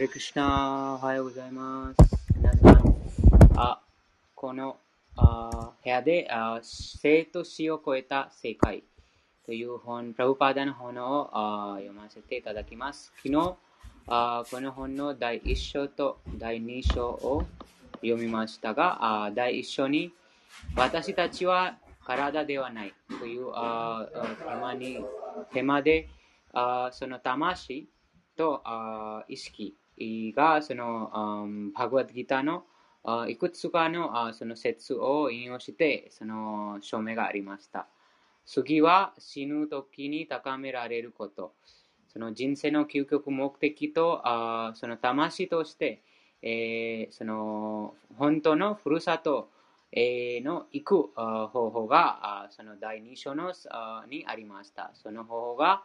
[0.00, 2.16] レクシナ、おはようございます。
[2.34, 2.94] 皆さん、
[3.54, 3.82] あ
[4.34, 4.78] この
[5.14, 8.82] あ部屋であ生と死を超えた世界
[9.44, 13.12] という本、プラブパーダの本をあ読ませていただきます。
[13.16, 13.56] 昨日、
[14.06, 17.44] あこの本の第1章と第2章を
[17.96, 20.14] 読みましたが、あ第1章に
[20.76, 21.76] 私たちは
[22.06, 25.04] 体ではないというああテーマに
[25.52, 26.08] テーマで
[26.54, 27.86] あその魂
[28.34, 29.76] とあ意識
[30.34, 31.10] がその
[31.74, 32.64] バグワッドギターの
[33.28, 37.86] いくつかのその説を引用してその証明がありました。
[38.46, 41.54] 次は死ぬ時に高められること。
[42.12, 46.02] その人生の究極目的とあその魂として、
[46.42, 49.48] えーその本当のふるさと
[49.92, 53.52] への行く方法がその第2章の
[54.08, 54.90] にありました。
[54.94, 55.82] その方法が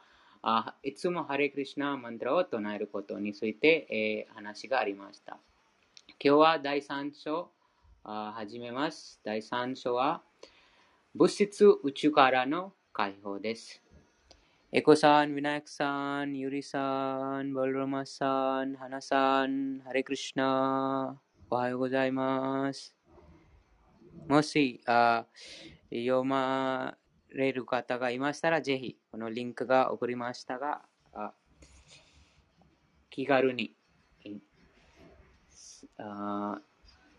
[0.48, 5.40] あいつもハレクリシナマントラを唱えることについて、えー話がありました。
[6.24, 7.50] 今日は第3章
[8.04, 9.20] あ始めます。
[9.24, 10.22] 第3章は
[11.16, 13.82] 物質宇宙からの解放です。
[14.72, 22.96] エコさん、ウィナヤクさん、ユリさん、ボルロマさん、ハナさん、ハレクリシナ、おはようございます。
[24.28, 25.26] もし、あ
[25.90, 26.96] 読ま
[27.30, 30.82] れる方がいましたら、ぜひ、このリンクが送りましたが、
[31.14, 31.32] あ
[33.10, 33.74] 気軽に
[35.98, 36.60] あ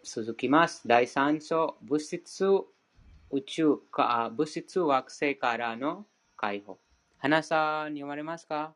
[0.04, 0.86] 続きます。
[0.86, 2.44] 第3章、物質
[3.30, 6.04] 宇宙か、物質惑星からの
[6.36, 6.78] 解放。
[7.16, 8.74] 花さん、読まれますか？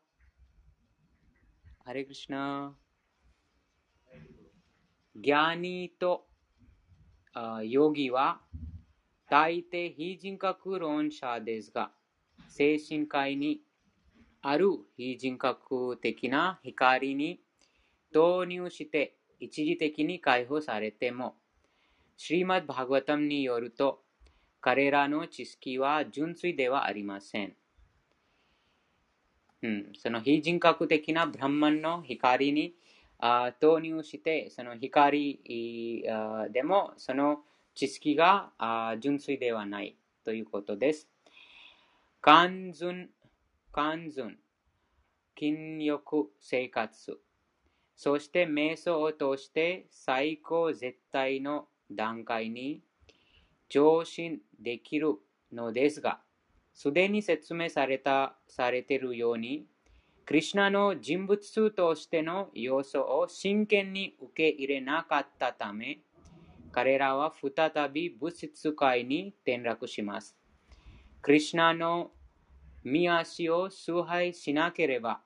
[1.85, 2.73] ハレクリシナ。
[5.15, 6.25] ギャニーと
[7.33, 8.41] あヨギは
[9.29, 11.91] 大抵非人格論者ですが、
[12.51, 13.61] 精神界に
[14.41, 14.67] ある
[14.97, 17.39] 非人格的な光に
[18.13, 21.35] 導入して一時的に解放されても、
[22.17, 24.03] シリマッバーガワタムによると、
[24.59, 27.55] 彼らの知識は純粋ではありません。
[29.63, 32.75] うん、その非人格的なブランマンの光に
[33.17, 39.95] あ投入して、その光あでもその知識があ純粋ではない
[40.25, 41.07] ということです。
[42.23, 43.09] 完全、
[43.71, 44.37] 完全、
[45.33, 47.19] 禁欲生活、
[47.95, 52.83] そして瞑想を通して最高絶対の段階に
[53.69, 55.15] 上進できる
[55.51, 56.21] のですが、
[56.75, 59.65] すでに説明された、されているように、
[60.23, 66.01] クリシナの人物数としての要素を真剣に受け入れなかったため、
[66.71, 70.40] 彼らは再び物質界に転落します。
[71.21, 72.09] クリシナの
[72.83, 75.21] 見足を崇拝しなければ、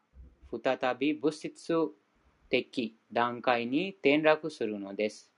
[0.52, 1.74] 再び物質
[2.50, 5.32] 的段階に転落するのです。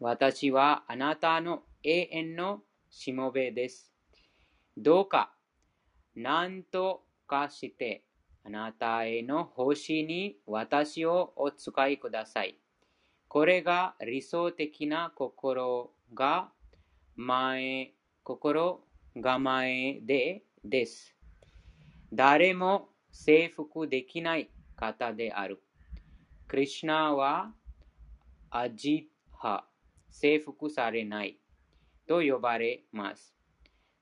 [0.00, 3.92] 私はあなたの永遠のしもべです。
[4.78, 5.34] どうか、
[6.16, 8.04] 何とかして、
[8.44, 12.58] あなたへの奉仕に私をお使いください。
[13.28, 16.48] これが理想的な心が
[17.16, 17.92] 前、
[18.22, 18.80] 心
[19.20, 21.14] 構えでです。
[22.12, 25.62] 誰も征服できない方である。
[26.46, 27.52] クリシナは
[28.50, 29.64] アジハ、
[30.08, 31.38] 征服されない
[32.06, 33.34] と呼ばれます。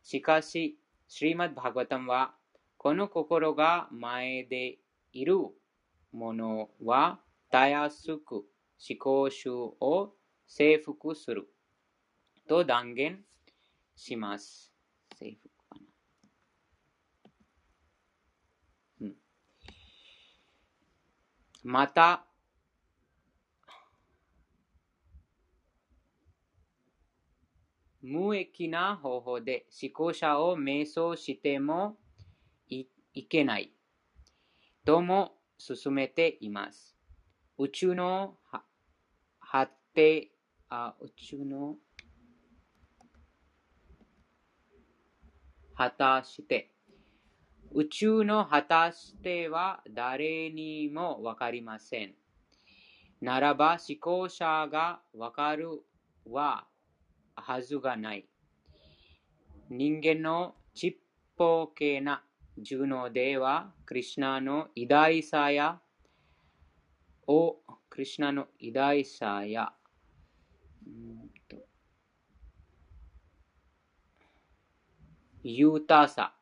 [0.03, 0.79] しかし、
[1.09, 2.35] シリマッバーガタムは、
[2.77, 4.79] この心が前で
[5.13, 5.37] いる
[6.13, 8.45] ものは、たやすく思
[8.99, 10.15] 考集を
[10.47, 11.49] 征服する
[12.49, 13.25] と断言
[13.97, 14.76] します。
[15.19, 15.87] 征服かな。
[19.01, 19.17] うん。
[21.65, 22.27] また、
[28.03, 31.97] 無益な方法で思考者を瞑想しても
[32.69, 33.73] いいけない。
[34.85, 36.97] とも進めています。
[37.59, 38.63] 宇宙のは
[39.41, 40.31] 果て
[40.69, 41.77] あ宇宙の
[45.77, 46.71] 果たして
[47.73, 52.15] 宇宙の果たしては誰にもわかりません。
[53.21, 55.83] ならば思考者がわかる
[56.25, 56.67] は
[57.35, 58.27] はずがない。
[59.69, 60.97] 人間のちっ
[61.37, 62.23] ぽけな
[62.65, 65.79] 頭脳では、クリシナの偉大さや、
[67.27, 67.57] お、
[67.91, 69.73] クリシナの偉大さや、
[70.87, 71.26] うん
[75.49, 76.35] 豊さ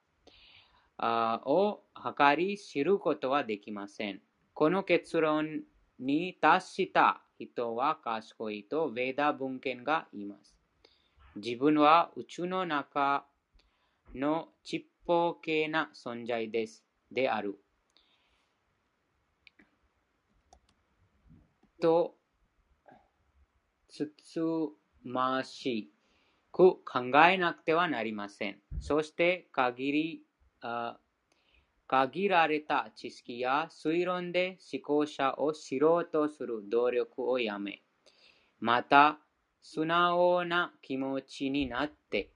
[0.97, 1.83] あを
[2.19, 4.23] 計り知ることはできません。
[4.55, 5.63] この結論
[5.99, 10.57] に達した人は賢いとヴェーダ文献が言います。
[11.37, 13.27] 自分は宇宙の中
[14.15, 16.83] のちっぽけな存在です。
[17.11, 17.59] である。
[21.79, 22.15] と、
[23.91, 24.41] つつ
[25.03, 25.94] ましい
[26.55, 28.61] く考えなくてはなりません。
[28.81, 30.23] そして限り、
[31.89, 37.83] 限られた知識や推論で思考者を知ろうとする努力をやめ、
[38.61, 39.19] また
[39.63, 42.31] 素直な気持ちになって、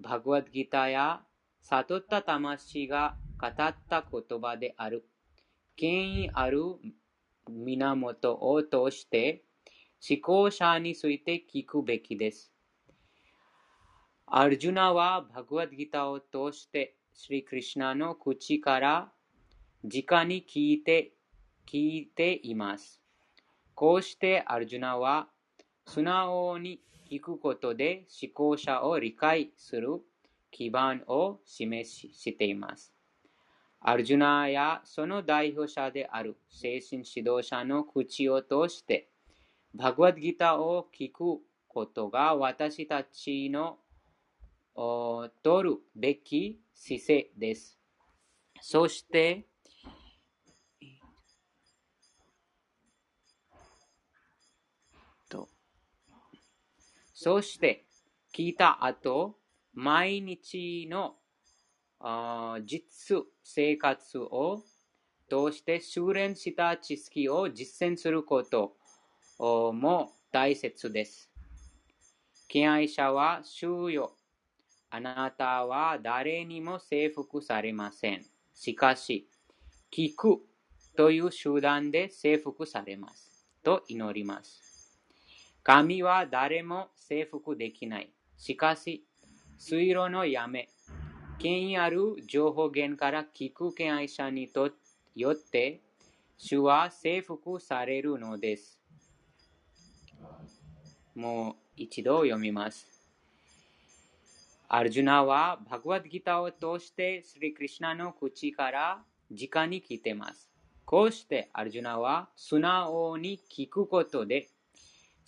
[0.00, 1.20] バグワッドギターや
[1.62, 3.52] 悟った魂が語っ
[3.88, 5.08] た言葉である、
[5.76, 6.58] 権威ある
[7.48, 9.44] 源を通して
[10.10, 12.53] 思考者について聞くべきです。
[14.26, 19.12] アルジュナはバグワッドギターを通してスリクリシナの口から
[19.84, 21.12] 直に聞いて
[21.70, 23.02] 聞いています。
[23.74, 25.28] こうしてアルジュナは
[25.86, 26.80] 素直に
[27.10, 30.00] 聞くことで思考者を理解する
[30.50, 32.94] 基盤を示しています。
[33.80, 39.10] アルジュナやその代表者である精神指導者の口を通して
[39.74, 43.78] バグワッドギターを聞くことが私たちの
[44.74, 47.78] 取るべき姿勢です。
[48.60, 49.46] そして、
[57.16, 57.86] そして、
[58.34, 59.38] 聞いた後、
[59.72, 61.16] 毎日の
[62.66, 64.62] 実生活を
[65.30, 68.76] 通して修練した知識を実践すること
[69.38, 71.30] も大切です。
[72.48, 74.14] 敬愛者は収容
[74.94, 78.24] あなたは誰にも征服されません。
[78.54, 79.28] しかし、
[79.92, 80.38] 聞く
[80.96, 83.44] という手段で征服されます。
[83.64, 85.00] と祈ります。
[85.64, 88.12] 神は誰も征服できない。
[88.36, 89.04] しかし、
[89.58, 90.68] 水路のやめ、
[91.40, 94.70] 権威ある情報源から聞く権愛者にと
[95.16, 95.80] よって、
[96.38, 98.80] 主は征服されるのです。
[101.16, 102.93] もう一度読みます。
[104.76, 110.50] アルジュナはバグワッドギターを通してスリクリシナの口から直に聞いています。
[110.84, 114.48] こうしてアルジュナは素直に聞くことで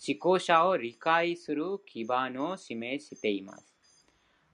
[0.05, 3.73] 思考者を理解する基盤を示しています。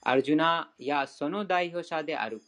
[0.04, 2.44] アルジュナやその代表者である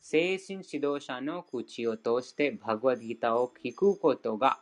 [0.00, 4.60] 精神指導者の口を通してバグワッドギターを聞くことが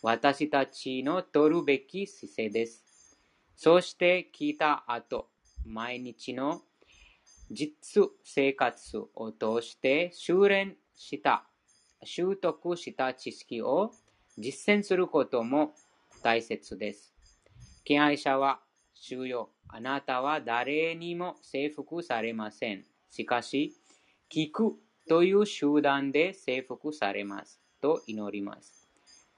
[0.00, 3.18] 私たちの取るべき姿勢です。
[3.54, 5.28] そして聞いた後、
[5.66, 6.62] 毎日の
[7.50, 11.44] 実生活を通して修練した、
[12.04, 13.92] 習得した知識を
[14.38, 15.74] 実践することも
[16.22, 17.14] 大切です。
[17.84, 18.60] 敬愛者は、
[18.94, 22.84] 主よ、あなたは誰にも征服されません。
[23.10, 23.74] しかし、
[24.32, 24.76] 聞く
[25.08, 27.60] という集団で征服されます。
[27.80, 28.88] と祈ります。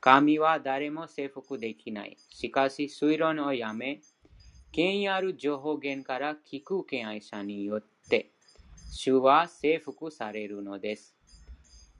[0.00, 2.16] 神は誰も征服できない。
[2.30, 4.00] しかし、推論をやめ、
[4.76, 8.32] 権威ある情報源から聞く権愛者によって、
[8.92, 11.14] 主は征服されるのです。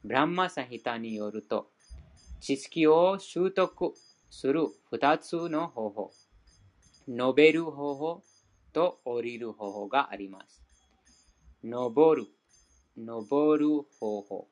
[0.05, 1.71] ブランマサヒタによると、
[2.39, 3.95] 知識を習得
[4.29, 6.11] する二つの方法、
[7.09, 8.23] 述べる方法
[8.75, 10.61] と降りる方法があります。
[11.65, 12.29] 登る、
[12.99, 14.49] 登る方法。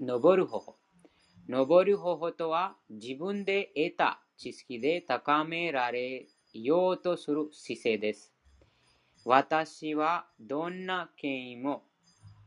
[0.00, 0.76] 登る方法。
[1.46, 8.32] 登る方法とは自分で得た知識で高められようとする姿勢です。
[9.24, 11.84] 私はどんな権威も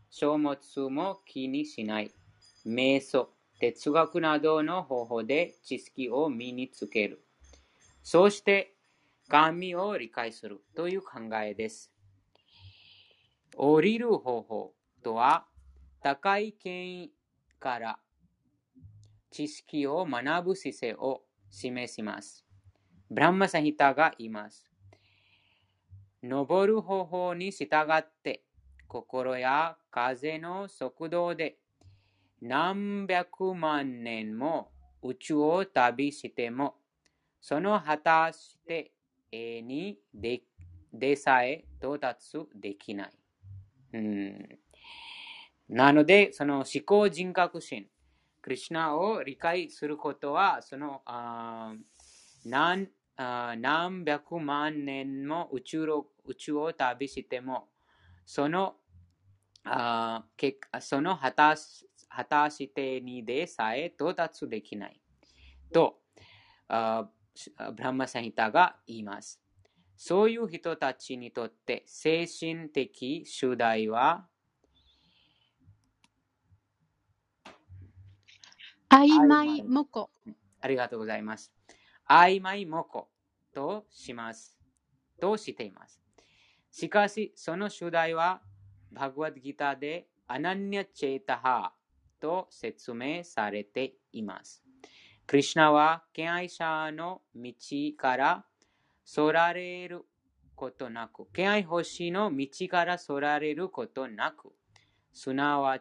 [0.09, 2.11] 書物も気にしない。
[2.65, 3.29] 瞑想、
[3.59, 7.23] 哲学などの方法で知識を身につける。
[8.03, 8.75] そして
[9.27, 11.91] 神を理解するという考えです。
[13.55, 15.45] 降りる方法とは
[16.01, 17.11] 高い権威
[17.59, 17.99] から
[19.31, 22.45] 知識を学ぶ姿勢を示します。
[23.09, 24.69] ブランマサヒタが言います。
[26.23, 28.43] 登る方法に従って
[28.87, 31.57] 心や風の速度で
[32.41, 36.75] 何百万年も宇宙を旅しても
[37.39, 38.91] その果たして
[39.31, 40.41] 絵にで
[40.93, 43.09] でさえ到達できない。
[43.93, 44.59] うん
[45.69, 47.87] なので、その思考人格心、
[48.47, 51.01] クリュナを理解することは、その
[52.45, 52.87] 何
[53.17, 57.67] 何百万年も宇宙を宇宙を旅しても、
[58.25, 58.75] その
[59.65, 60.23] あ
[60.79, 61.55] その果た
[62.07, 65.01] 果たしてにでさえ到達できない。
[65.73, 65.99] と、
[66.69, 67.09] あ
[67.75, 69.41] ブランマサヒタが言います。
[69.97, 74.29] そういう人たちにとって精神的主題は
[78.97, 80.09] 曖昧模倣。
[80.59, 81.53] ありがとうございます。
[82.09, 83.05] 曖昧模倣
[83.53, 84.57] とします。
[85.21, 86.01] としています？
[86.71, 88.41] しかし、その主題は、
[88.91, 91.73] バグワッドギターでアナニャチェータハ
[92.19, 94.63] と説明されています。
[95.27, 97.53] クリシナは、敬愛者の道
[97.95, 98.45] から
[99.05, 100.05] そられる
[100.55, 104.53] ことなく、敬愛星の道からそられることなく、
[105.13, 105.79] 素直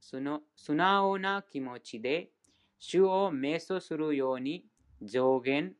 [0.00, 2.30] 素直な気持ちで
[2.78, 4.64] 主を瞑想するように
[5.02, 5.74] 上限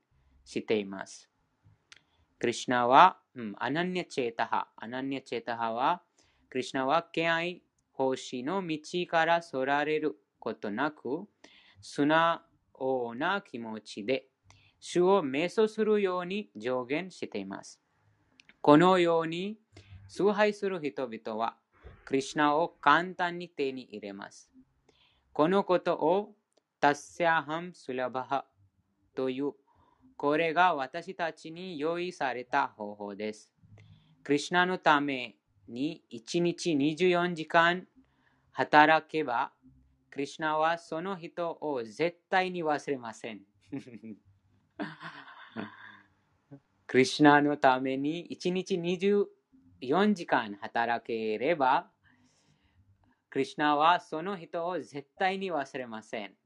[0.45, 1.29] しています。
[2.39, 4.69] クリシナは、うん、アナニャチェータハ。
[4.77, 6.03] アナニャチェータハは、
[6.51, 7.63] クリシナは敬愛
[7.93, 11.27] 星の道からそられることなく、
[11.81, 14.27] 素直な気持ちで、
[14.81, 17.81] 主を瞑想するように上限しています。
[18.61, 19.59] このように、
[20.09, 21.57] 崇拝する人々は、
[22.05, 24.51] クリシナを簡単に手に入れます。
[25.33, 26.35] このことを、
[26.87, 28.45] タッセアハムスラバハ
[29.17, 29.55] という
[30.17, 33.51] これが私たちに用意された方法です。
[34.23, 35.35] クリュナのため
[35.67, 37.89] に1日24時間
[38.53, 39.51] 働けば、
[40.13, 43.41] クリュナはその人を絶対に忘れません。
[46.87, 51.91] クリュナのために1日24時間働ければ、
[53.29, 56.37] クリュナはその人を絶対に忘れません。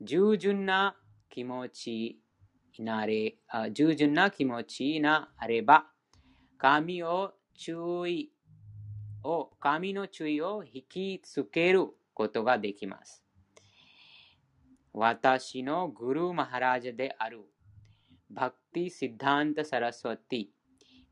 [0.00, 0.96] 従順な
[1.28, 2.20] 気持ち
[2.78, 3.36] なれ、
[3.72, 5.86] 従順な気持ちなれば、
[6.56, 8.32] 神を注意
[9.22, 13.22] を、神の注意を引きつけることができます。
[14.92, 17.42] 私のグルーマハラジャである
[18.30, 20.46] バクティ・シッダンタ・サラスワティ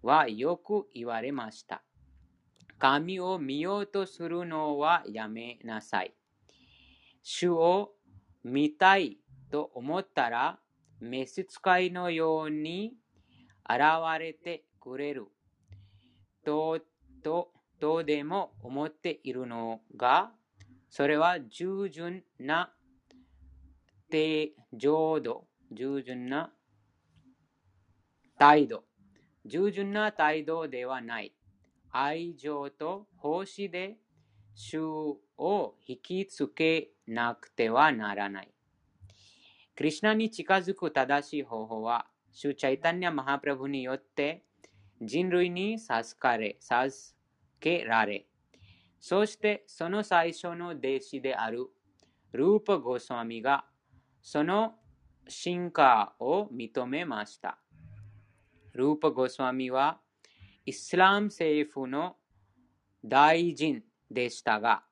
[0.03, 1.83] はよく言われました。
[2.79, 6.15] 神を見ようとするのはやめなさい。
[7.23, 7.93] 主を
[8.49, 9.19] 見たい
[9.51, 10.59] と思ったら
[11.01, 12.95] 召使いのように
[13.69, 13.81] 現
[14.19, 15.27] れてくれる
[16.45, 16.81] と
[17.23, 20.33] ととでも思っているのが、
[20.91, 22.73] それは従順な
[24.11, 26.51] 程度、従順な
[28.39, 28.85] 態度、
[29.45, 31.35] 従順な態度ではない。
[31.91, 33.97] 愛情と奉仕で
[34.55, 34.81] 主
[35.37, 38.51] を引きつけなくてはならない。
[39.75, 44.45] クリュナに近づく正しい方法は、主チャイタニア・マハプラブによって
[45.01, 47.17] 人類に授かれ、授
[47.61, 48.27] けられ、
[49.01, 51.67] そしてその最初の弟子である
[52.33, 53.65] ルーパ・ゴスワミが
[54.21, 54.75] その
[55.29, 57.59] 進化を認めました。
[58.75, 60.01] ルーパ・ゴスワミは
[60.67, 62.17] イスラム政府の
[63.05, 64.83] 大臣でしたが、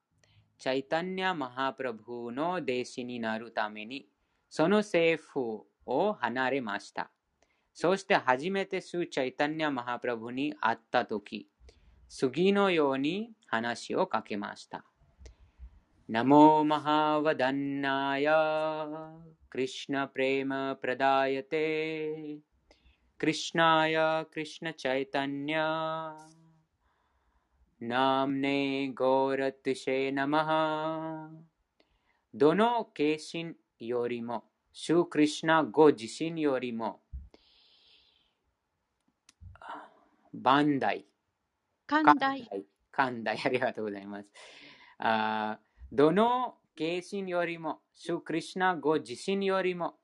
[0.59, 4.09] チャイタニア・マハプラブの弟子になるために
[4.49, 7.11] その政府を離れました。
[7.75, 11.47] そして初めてスチャイタニア・マハプラブに会ったとき、
[12.09, 14.85] 次のように話をかけました。
[16.09, 18.87] ナモマハワダンナヤ
[19.51, 22.39] クリシナプレマプラダヤテ
[23.19, 26.17] クリシナヤクリシナチャイタニア
[27.79, 31.31] ナムネゴラトシェナマハ
[32.33, 37.03] どの化身よりも、シュークリシナご自身よりも、
[40.33, 41.05] バンダイ。
[41.87, 42.49] 寛大。
[42.91, 44.29] 寛大、ありがとうございます。
[44.99, 45.59] あ
[45.93, 49.97] どの化身よりも、シュークリシナご自身よりも、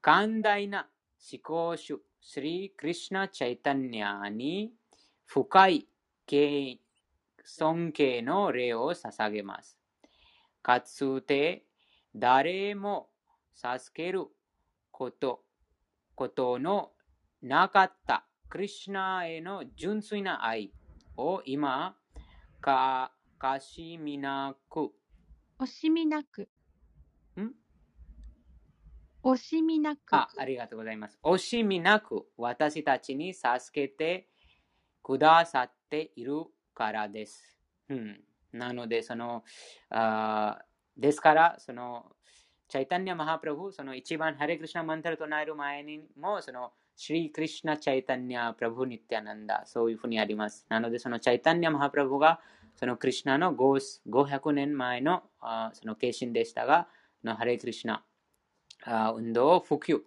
[0.00, 0.88] 寛大な
[1.32, 4.72] 思考主、スリー・クリシナ・チャイタニアに
[5.26, 5.88] 深い
[6.24, 6.78] 敬
[7.48, 9.78] 尊敬の礼を捧げます。
[10.60, 11.64] かつて
[12.14, 13.08] 誰も
[13.54, 14.26] 授ける
[14.90, 15.44] こと、
[16.14, 16.92] ことの
[17.40, 20.72] なかったクリュナへの純粋な愛
[21.16, 21.96] を今、
[22.60, 24.90] か、かしみなく。
[25.58, 26.50] 惜しみなく。
[27.40, 27.52] ん
[29.24, 30.00] 惜しみなく。
[30.14, 31.18] あ、ありがとうございます。
[31.22, 34.28] 惜しみなく私たちに授けて
[35.02, 36.44] くださっている
[36.78, 37.58] からです。
[37.88, 38.20] うん、
[38.52, 39.42] なので、その、
[39.90, 40.60] あ
[40.96, 42.06] ですから、その、
[42.68, 50.66] チャイタニア・マハプラブ、その一番ハレクリシナマンタルとなる前にも、その、シリクリシナ・チャイタニア・プラブ・ニティアナンダ、そういうふうにあります。
[50.68, 52.40] なので、そのチャイタニア・マハプラブが、
[52.76, 56.86] そのクリュナの500年前のあその化身でしたが、
[57.24, 58.04] のハレクリシナ
[58.84, 59.98] あ運動を普及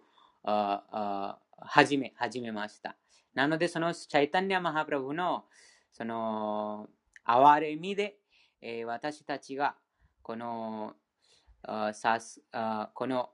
[0.44, 2.96] ああ始め、始めました。
[3.34, 5.44] なので、そのチャイタニア・マハプラブの
[5.92, 6.88] その
[7.26, 8.16] 憐れみで、
[8.60, 9.76] えー、私たちが
[10.22, 10.94] この
[11.92, 12.42] さす
[12.94, 13.30] この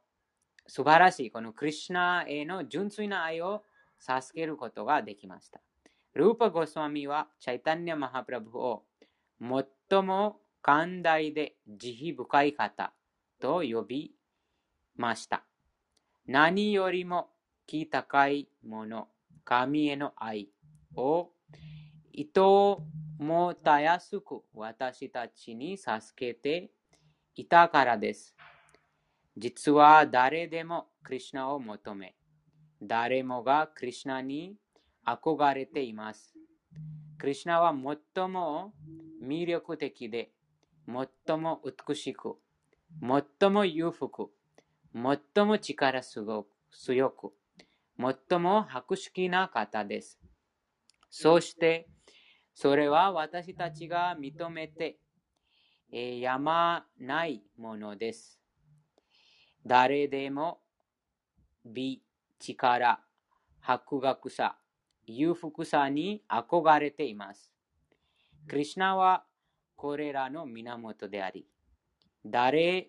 [0.67, 3.65] 素晴らしいこのクリュナへの純粋な愛を
[3.99, 5.61] 授けることができました。
[6.15, 8.85] ルーパ・ゴスワミはチャイタニア・マハプラブを
[9.41, 12.93] 最も寛大で慈悲深い方
[13.41, 14.15] と呼び
[14.97, 15.45] ました。
[16.27, 17.31] 何よりも
[17.67, 19.09] 気高いもの、
[19.45, 20.51] 神への愛
[20.97, 21.31] を
[22.13, 22.41] 意図
[23.19, 26.71] もたやすく私たちに授けて
[27.35, 28.35] いたからです。
[29.37, 32.17] 実は誰でもクリュナを求め、
[32.83, 34.57] 誰もがクリュナに
[35.07, 36.35] 憧れています。
[37.19, 38.73] クリュナは最も
[39.23, 40.31] 魅力的で、
[40.87, 42.37] 最も美しく、
[43.41, 44.31] 最も裕福、
[44.95, 47.33] 最も力強く、
[47.99, 50.19] 最も博識な方です。
[51.11, 51.89] そして、
[52.61, 54.99] それは私たちが認めて、
[55.93, 58.41] えやまないものです。
[59.65, 60.59] 誰でも
[61.65, 62.03] 美、
[62.41, 62.99] 力、
[63.61, 64.59] 博学さ、
[65.07, 67.53] 裕福さに憧れています。
[68.49, 69.23] クリュナは
[69.77, 71.47] これらの源であり、
[72.27, 72.89] 誰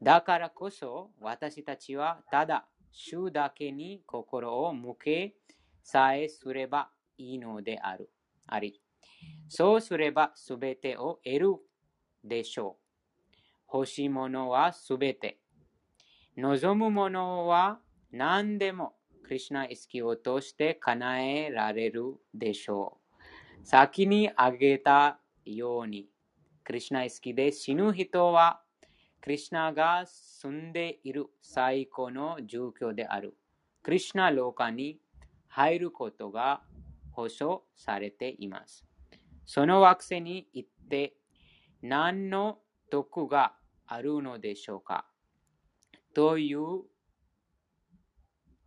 [0.00, 5.34] だからこそ私たちはただ主だけに心を向け
[5.82, 6.88] さえすれば
[7.18, 8.10] いいのである。
[8.46, 8.85] あり。
[9.48, 11.54] そうすればすべてを得る
[12.24, 12.78] でしょ
[13.72, 13.76] う。
[13.76, 15.38] 欲しいものはすべて。
[16.36, 17.80] 望むものは
[18.12, 18.94] 何でも
[19.26, 23.66] クリュナ意識を通して叶えられるでしょう。
[23.66, 26.08] 先に挙げたように、
[26.62, 28.62] クリュナ意識で死ぬ人は、
[29.20, 33.36] クリュナが住んでいる最高の状況である。
[33.82, 35.00] クリュナローカに
[35.48, 36.62] 入ることが
[37.10, 38.85] 保証されています。
[39.46, 41.14] その惑星に行って
[41.80, 42.58] 何の
[42.90, 43.54] 得が
[43.86, 45.06] あるのでしょうか？
[46.14, 46.82] という、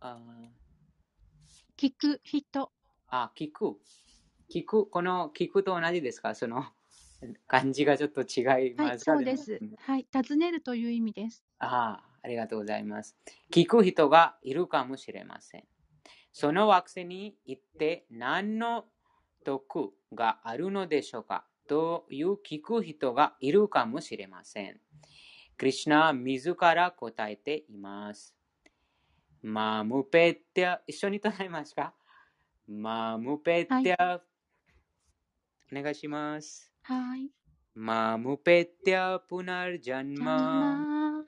[0.00, 0.18] あ
[1.76, 2.72] 聞く人。
[3.08, 3.76] あ、聞く。
[4.52, 6.34] 聞く、この聞くと同じですか？
[6.34, 6.64] その
[7.46, 9.60] 漢字がちょっと違いますはい、そうです。
[9.78, 11.44] はい、尋ねるという意味です。
[11.58, 13.16] ああ、ありがとうございます。
[13.52, 15.64] 聞く人がいるかもしれません。
[16.32, 18.86] その惑星に行って何の
[19.44, 21.44] 得があるのでしょうか？
[21.68, 24.80] という聞く人がいるかもしれません。
[25.56, 28.34] クリュナは自ら答えています。
[29.42, 31.94] マムペッティア、一緒に唱えますか？
[32.66, 34.22] マムペッティア、は
[35.72, 36.70] い、お願いします。
[36.82, 37.30] はい。
[37.74, 41.24] マムペッティアプナルジャンマ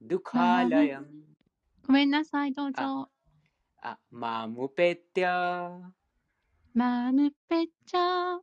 [0.00, 1.06] ドゥカラヤン。
[1.86, 3.08] ごめんなさい、どうぞ。
[3.82, 5.92] あ、マムペッティア。
[6.76, 8.38] マムペッチャ。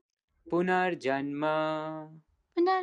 [0.50, 2.08] プナルジャンマ。
[2.56, 2.80] プナ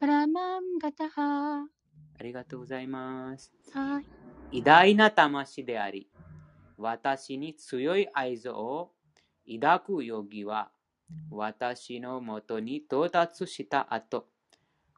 [0.00, 1.66] パラマンガタハ。
[2.18, 3.52] ありがとうございます。
[4.50, 6.10] 偉大な魂であり、
[6.76, 8.92] 私に強い愛情を
[9.60, 10.70] 抱く余儀は、
[11.30, 14.26] 私のもとに到達した後、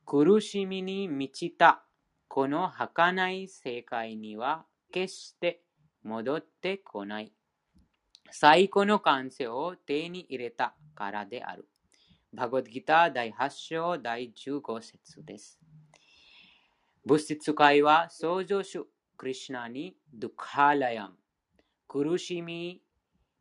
[0.06, 1.84] 苦しみに満ちた
[2.28, 5.62] この儚い世界には決して
[6.02, 7.32] 戻ってこない。
[8.30, 11.68] 最古の感性を手に入れたからである。
[12.36, 15.58] バゴッギター第8章第15節です。
[17.06, 21.14] 物質界は創造主クリュナにドゥカーラヤム
[21.88, 22.82] 苦しみ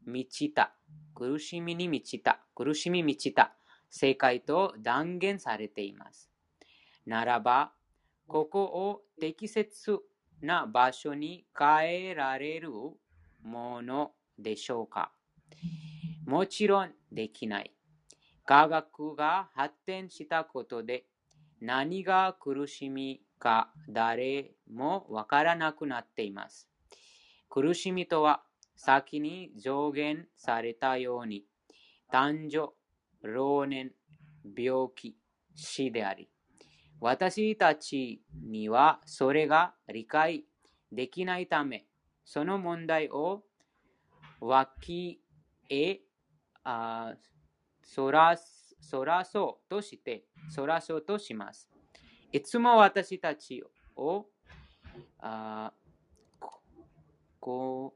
[0.05, 0.73] 満ちた、
[1.13, 3.57] 苦しみに満ちた、苦しみ満ちた
[3.89, 6.31] 世界と断言されています。
[7.05, 7.73] ならば、
[8.27, 9.99] ここを適切
[10.39, 12.71] な場所に変えられる
[13.43, 15.11] ものでしょうか
[16.25, 17.74] もちろんできない。
[18.45, 21.05] 科学が発展したことで
[21.61, 26.69] 何が苦しみか誰もわからなくなっています。
[27.49, 28.43] 苦しみとは
[28.75, 31.45] 先に上限されたように、
[32.11, 32.73] 男女、
[33.23, 33.91] 老年、
[34.55, 35.15] 病気、
[35.55, 36.29] 死であり、
[36.99, 40.43] 私たちにはそれが理解
[40.91, 41.85] できないため、
[42.25, 43.43] その問題を
[44.39, 45.21] 脇
[45.69, 45.99] へ
[46.63, 47.13] あ
[47.85, 48.35] そら
[48.81, 51.69] そらそうとして、そらそうとします。
[52.31, 53.63] いつも私たち
[53.95, 54.25] を
[55.19, 55.71] あ
[57.39, 57.95] こ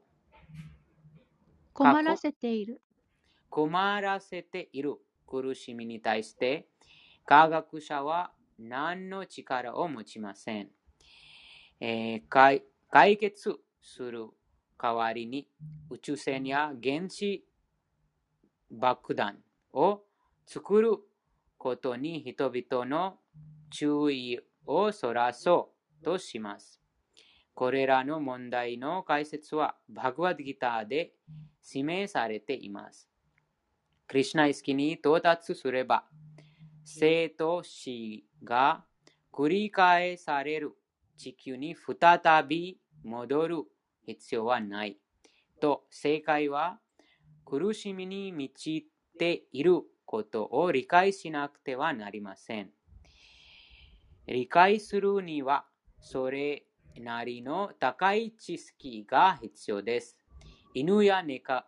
[1.74, 2.80] 困らせている。
[3.50, 4.94] 困らせている
[5.26, 6.68] 苦しみに対して、
[7.26, 10.70] 科学者は何の力を持ちません。
[11.80, 14.28] えー、解解決する
[14.80, 15.48] 代わりに
[15.90, 17.44] 宇宙船や原子
[18.70, 19.38] 爆弾
[19.72, 20.02] を
[20.46, 20.98] 作る
[21.58, 23.18] ことに人々の
[23.70, 26.80] 注意をそらそうとします。
[27.54, 31.12] これらの問題の解説はバグワッドギターで
[31.62, 33.08] 示されています。
[34.06, 36.04] クリュナ意識に到達すれば、
[36.84, 38.84] 生と死が
[39.32, 40.72] 繰り返される
[41.16, 43.56] 地球に再び戻る
[44.06, 44.98] 必要はない。
[45.60, 46.80] と、正解は
[47.44, 48.88] 苦しみに満ち
[49.20, 52.70] ていることを理解しなくてはなりません。
[54.26, 55.66] 理解するには、
[56.00, 56.64] それ
[56.98, 60.16] なりの高い知識が必要です。
[60.72, 61.22] 犬や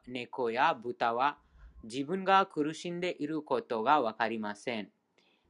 [0.07, 1.37] 猫や豚は
[1.85, 4.89] 自分が苦しんでいることがわかりません。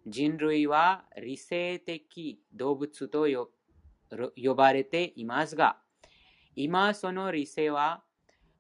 [0.05, 3.29] 人類は理性的動物と
[4.37, 5.77] 呼ばれていますが、
[6.57, 8.03] 今その理性は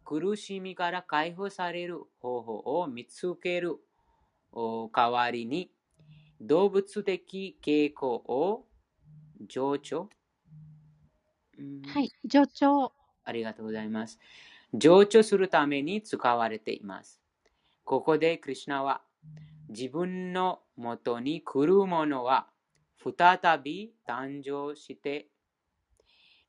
[0.04, 3.78] 苦しみから解放される方法を見つける
[4.52, 5.70] 代わりに
[6.40, 8.66] 動物的傾向を
[9.48, 10.08] 上長
[11.86, 12.92] はい、助長。
[13.24, 14.18] ありがとうございます。
[14.74, 17.20] 上長するために使われています。
[17.84, 19.02] ここでクリュナは
[19.68, 22.48] 自分のもとに来るものは
[22.98, 25.28] 再び誕生して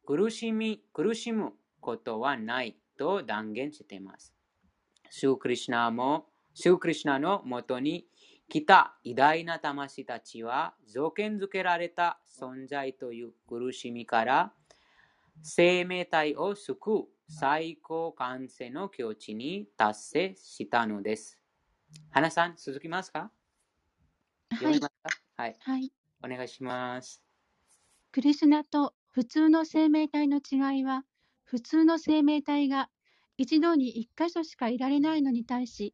[0.05, 4.33] 苦しみ苦しむことはないと断言しています。
[5.09, 8.07] シュークリシナも、シュークリシナのもとに
[8.49, 14.53] 来た偉大な魂たちは条件づけられた存在という苦しみから
[15.41, 21.39] 生命体を救う最高完成の境地に達成したのです。
[22.11, 23.31] 花さん、続きますか？
[24.51, 24.79] はい。
[25.35, 25.55] はい。
[25.59, 25.91] はい。
[26.23, 27.23] お願いします。
[28.11, 31.03] クリスナと普通の生命体の違いは、
[31.53, 32.89] 普通の生命体が
[33.37, 35.93] 一度に一箇所しかいられないのに対し、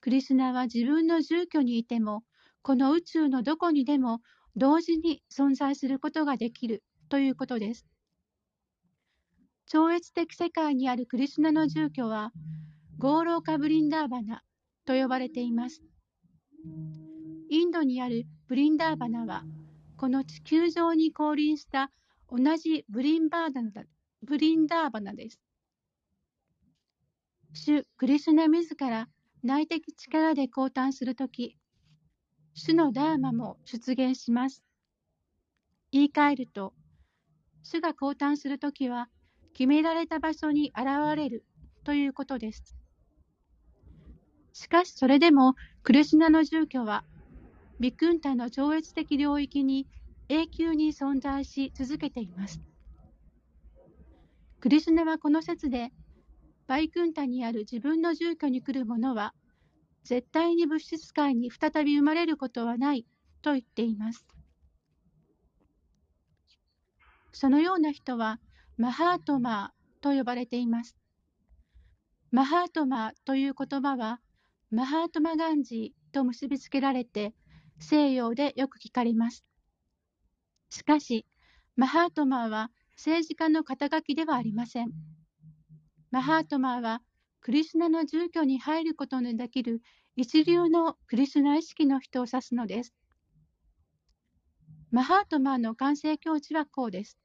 [0.00, 2.22] クリスナは自分の住居にいても、
[2.62, 4.20] この宇宙のどこにでも
[4.54, 7.88] 同時に存在することができるということです。
[9.66, 12.30] 超越的世界にあるクリスナの住居は、
[12.96, 14.42] ゴーローカ・ブリンダーバナ
[14.84, 15.82] と呼ばれています。
[17.48, 19.42] インドにあるブリンダーバナは、
[19.96, 21.90] この地球上に降臨した
[22.28, 23.72] 同じブリンバーダナ
[24.22, 25.40] ブリンダーバナです。
[27.52, 29.08] 主クリスナ自ら
[29.42, 31.56] 内的力で降誕するとき、
[32.54, 34.62] 主のダーマも出現します。
[35.90, 36.74] 言い換えると、
[37.62, 39.08] 主が降誕するときは、
[39.54, 41.44] 決められた場所に現れる
[41.84, 42.76] ということです。
[44.52, 47.04] しかしそれでも、クリシナの住居は、
[47.80, 49.86] ビクンタの超越的領域に
[50.28, 52.60] 永久に存在し続けています。
[54.60, 55.90] クリスナはこの説で、
[56.66, 59.34] バイクンタにある自分の住居に来る者は、
[60.04, 63.06] 絶対に物質界に再び生まれることはない
[63.40, 64.26] と言っています。
[67.32, 68.38] そのような人は、
[68.76, 70.94] マハートマーと呼ばれています。
[72.30, 74.20] マハートマーという言葉は、
[74.70, 77.32] マハートマガンジーと結びつけられて、
[77.78, 79.42] 西洋でよく聞かれます。
[80.68, 81.24] しかし、
[81.76, 82.70] マハートマーは
[83.00, 84.90] 政治家の肩書きではありません。
[86.10, 87.00] マハートマーは
[87.40, 89.80] クリスナの住居に入ることのできる
[90.16, 92.94] 一流のクリスナ意識の人を指すのです。
[94.90, 97.16] マハートマーの完成境地はこうです。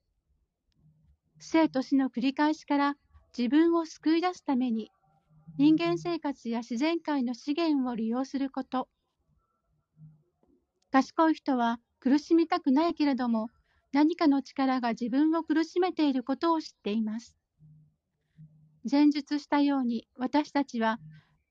[1.40, 2.96] 生と死の繰り返しから
[3.38, 4.92] 自分を救い出すために
[5.58, 8.88] 人間生活や自然界の資源を利用すること。
[10.90, 13.50] 賢い人は苦しみたくないけれども、
[13.96, 17.34] 何かの力が自分を苦しめていることを知っています。
[18.92, 21.00] 前述したように、私たちは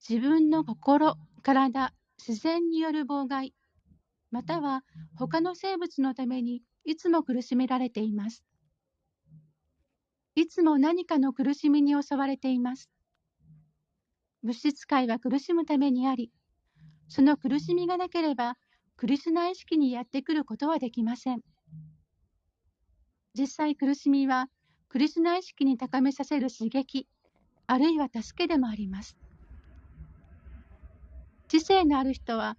[0.07, 3.55] 自分の心、体、自然による妨害、
[4.29, 4.83] または
[5.17, 8.43] 他の生物のためにいつも苦しめられています。
[10.35, 12.91] いつも何かの苦しみに襲われています。
[14.43, 16.31] 物質界は苦しむためにあり、
[17.07, 18.55] その苦しみがなければ
[18.97, 21.41] クリスナ意識にやってくることはできません。
[23.37, 24.49] 実際苦しみは
[24.87, 27.07] クリスナ意識に高めさせる刺激、
[27.67, 29.17] あるいは助けでもあります。
[31.49, 32.57] 知性のある人は、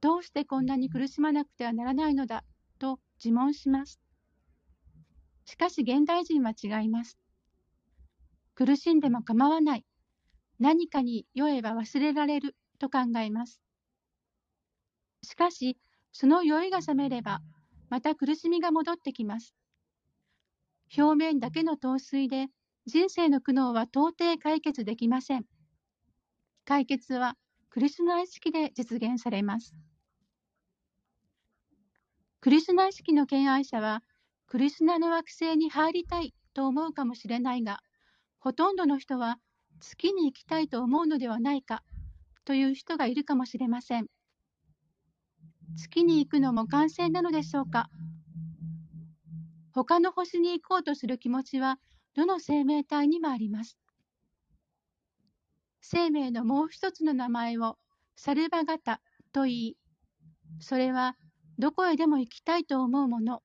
[0.00, 2.44] どうしてこんなに苦しまなくてはならないのだ
[2.78, 4.00] と自問します。
[5.44, 7.18] しかし現代人は違います。
[8.54, 9.84] 苦しんでも構わない。
[10.58, 13.60] 何かに酔えば忘れられると考えます。
[15.22, 15.76] しかし、
[16.12, 17.40] その酔いが覚めれば、
[17.90, 19.54] また苦しみが戻ってきます。
[20.96, 22.48] 表面だけの陶酔で、
[22.86, 25.44] 人生の苦悩は到底解決できません。
[26.64, 27.36] 解決は、
[27.70, 29.74] クリスナ意識で実現されます。
[32.40, 34.02] クリスナ意識の敬愛者は、
[34.46, 37.80] クリスナの惑星に入りたいと思うかもしれないが、
[38.38, 39.38] ほとんどの人は
[39.80, 41.82] 月に行きたいと思うのではないか
[42.44, 44.06] という人がいるかもしれません。
[45.76, 47.90] 月に行くのも感染なのでしょうか？
[49.72, 51.78] 他の星に行こうとする気持ちは
[52.14, 53.78] どの生命体にもあります。
[55.80, 57.78] 生命のもう一つの名前を
[58.16, 59.00] サルバ型
[59.32, 59.76] と言い、
[60.60, 61.16] それは
[61.58, 63.42] どこへでも行きたいと思うもの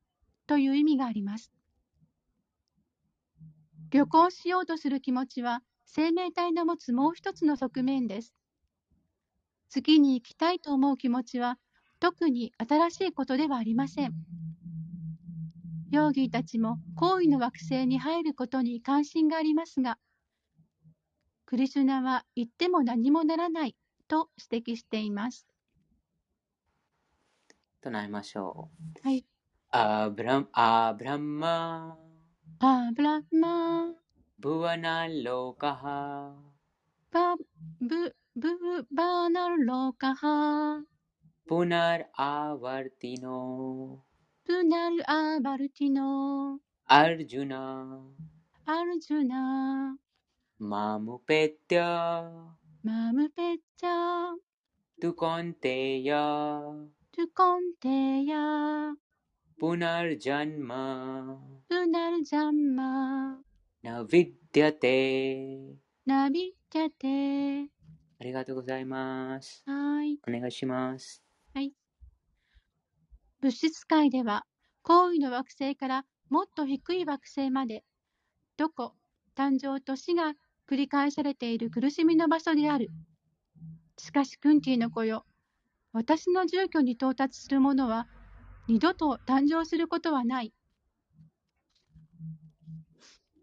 [0.47, 1.51] という意味があります。
[3.91, 8.33] 旅行しようとする気持ちは生命体の持つもう一つの側面です。
[9.69, 11.59] 月に行きたいと思う気持ちは
[11.99, 14.13] 特に新しいことではありません。
[15.93, 19.99] ヨーギーたちも行為の惑星に入ることに関心がありますが、
[21.45, 23.75] クリシュナは言っても何もならない
[24.07, 25.45] と指摘しています。
[27.79, 28.71] 唱えましょ
[29.03, 29.07] う。
[29.07, 29.23] はい。
[29.69, 31.95] アブラアブラマ
[32.57, 33.93] アブラマ
[34.39, 36.33] ブワナロカハ
[37.11, 37.35] バ
[37.79, 38.49] ブブ
[38.91, 40.81] バナロカハ
[41.45, 44.03] ブナルアワルティノ
[44.49, 46.59] ッナルアバルティノ。
[46.85, 48.01] アルジュナ。
[48.65, 49.95] アルジュナ。
[50.59, 52.29] マムペッチャ。
[52.83, 54.33] マムペッチャ。
[55.01, 56.15] トゥコンテヤ。
[57.15, 58.93] トゥコンテヤ。
[59.57, 61.39] プナルジャンマ。
[61.69, 63.37] プナルジャンマ。
[63.81, 65.77] ナビッテテ。
[66.05, 67.71] ナビッテテ。
[68.19, 69.63] ありがとうございます。
[69.65, 70.19] はい。
[70.27, 71.22] お願いします。
[73.43, 74.45] 物質界では、
[74.83, 77.83] 高位の惑星からもっと低い惑星まで、
[78.55, 78.93] どこ、
[79.35, 80.31] 誕生と死が
[80.65, 82.87] 繰り返されている苦しみの場所である。
[83.97, 85.25] しかし、クンティの子よ、
[85.91, 88.07] 私の住居に到達する者は、
[88.69, 90.53] 二度と誕生することはない。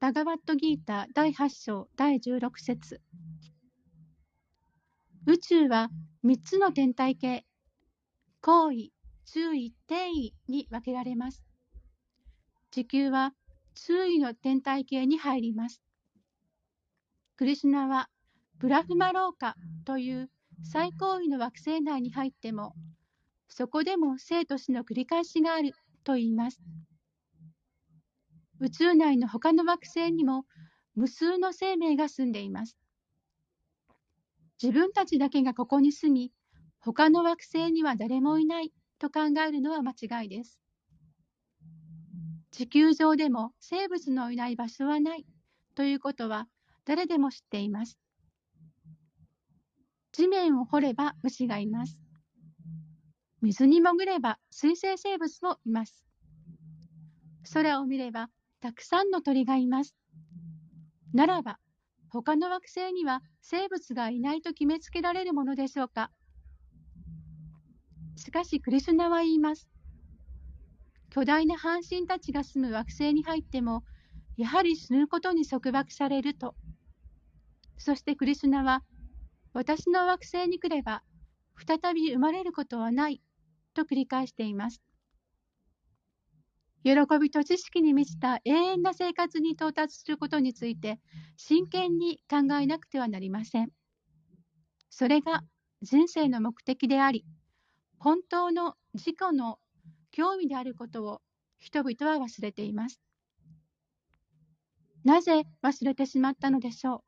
[0.01, 3.03] バガバットギータ第8章第16節
[5.27, 5.91] 宇宙は
[6.25, 7.45] 3つの天体系、
[8.41, 8.95] 高位、
[9.33, 11.45] 中位、低位に分けられます。
[12.73, 13.33] 地球は
[13.77, 15.81] 中位の天体系に入ります。
[17.37, 18.11] クリシュナは
[18.59, 20.31] ブラフマローカという
[20.65, 22.75] 最高位の惑星内に入っても、
[23.49, 26.61] そこでも生と死の繰り返しがあると言います。
[28.59, 30.45] 宇宙内の他の惑星にも
[30.97, 32.77] 無数の生命が住んでいます。
[34.61, 36.33] 自分たちだけがここに住み、
[36.81, 40.61] 他の惑星には誰もいないと考えるのは間違いです。
[42.53, 45.25] 地球上でも生物のいない場所はない
[45.75, 46.47] ということは
[46.85, 47.99] 誰でも知っています。
[50.13, 51.99] 地面を掘れば虫がいます。
[53.41, 56.05] 水に潜れば水生生物もいます。
[57.55, 58.29] 空を見れば
[58.61, 59.97] たくさんの鳥がいます。
[61.15, 61.59] ならば、
[62.11, 66.11] 他の惑星には生物がいないと決めつけられるものでしょうか
[68.21, 69.67] しかしクリシュナは言います。
[71.09, 73.83] 巨大な半身たちが住む惑星に入っても、
[74.37, 76.55] やはり死ぬことに束縛されると。
[77.79, 78.85] そしてクリシュナは、
[79.55, 81.03] 私の惑星に来れば、
[81.67, 83.23] 再び生まれることはない、
[83.73, 84.83] と繰り返しています。
[86.85, 90.99] 喜びと知識に満ちた永遠な生活に到達することについて
[91.37, 93.71] 真剣に考えなくてはなりません。
[94.91, 95.43] それが
[95.83, 97.25] 人生の目的であり、
[98.03, 99.59] 本当の自己の
[100.11, 101.21] 興味であることを
[101.59, 102.99] 人々は忘れています。
[105.05, 107.01] なぜ忘れてしまったのでしょう？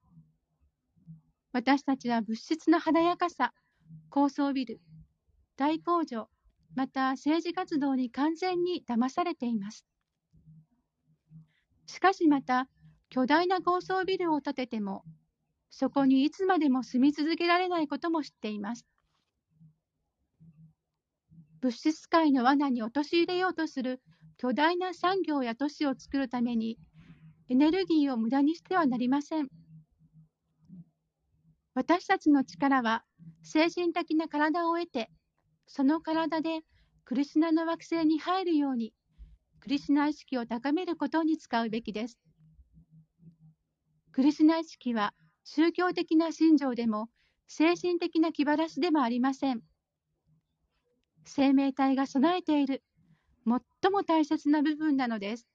[1.54, 3.54] 私たちは物質の華やかさ、
[4.10, 4.80] 高層ビル、
[5.56, 6.28] 大工場、
[6.74, 9.86] また政治活動に完全に騙されています。
[11.86, 12.68] しかしまた、
[13.08, 15.04] 巨大な高層ビルを建てても、
[15.70, 18.86] そこにいつまでも住み続けられないことも知っています。
[21.62, 24.02] 物質界の罠に陥れようとする
[24.36, 26.76] 巨大な産業や都市を作るために
[27.48, 29.48] エネルギーを無駄にしてはなりません。
[31.74, 33.04] 私たちの力は
[33.44, 35.08] 精神的な体を得て、
[35.68, 36.62] その体で
[37.04, 38.92] クリシナの惑星に入るように、
[39.60, 42.18] クリシナ意識を高めることに使うべきです。
[44.10, 47.08] クリシナ意識は宗教的な信条でも
[47.46, 49.62] 精神的な気晴らしでもありません。
[51.24, 52.82] 生命体が備えている
[53.44, 55.48] 最も大切な部分なのです。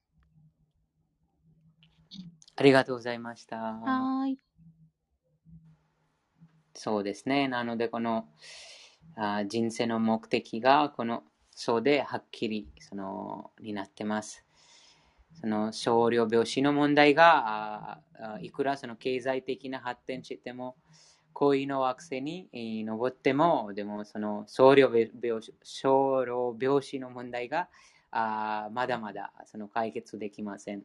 [2.56, 3.56] ありがとうございました。
[3.56, 4.38] はい。
[6.74, 7.48] そうですね。
[7.48, 8.28] なので、この
[9.16, 14.44] あ人生の目的が、このそうではっきりそのになってます。
[15.40, 20.76] その少量病死の問題があいくらその経済的な発展しても、
[21.32, 22.48] 恋の惑星に
[22.84, 27.68] 登っても、でもその少量病少量病死の問題が
[28.10, 30.82] あまだまだその解決できません。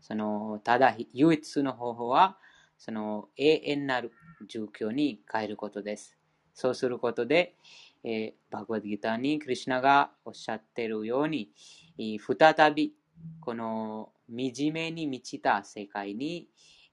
[0.00, 2.36] そのただ唯一の方法は
[2.78, 4.10] その永遠なる
[4.48, 6.18] 状況に変えることです。
[6.54, 7.54] そうすることで、
[8.04, 11.50] えー、バグワッドギターにクリュナがおっしゃっているように、
[11.96, 12.92] 再び
[13.40, 16.48] この惨めに満ちた世界に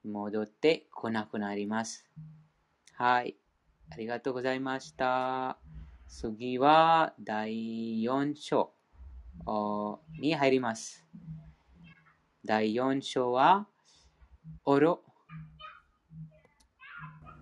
[0.06, 2.06] 戻ってこなくなります。
[3.02, 3.38] はい。
[3.92, 5.58] ありがとうございました。
[6.10, 8.74] 次は第4章
[10.20, 11.06] に入ります。
[12.44, 13.70] 第4章は、
[14.66, 15.02] オロ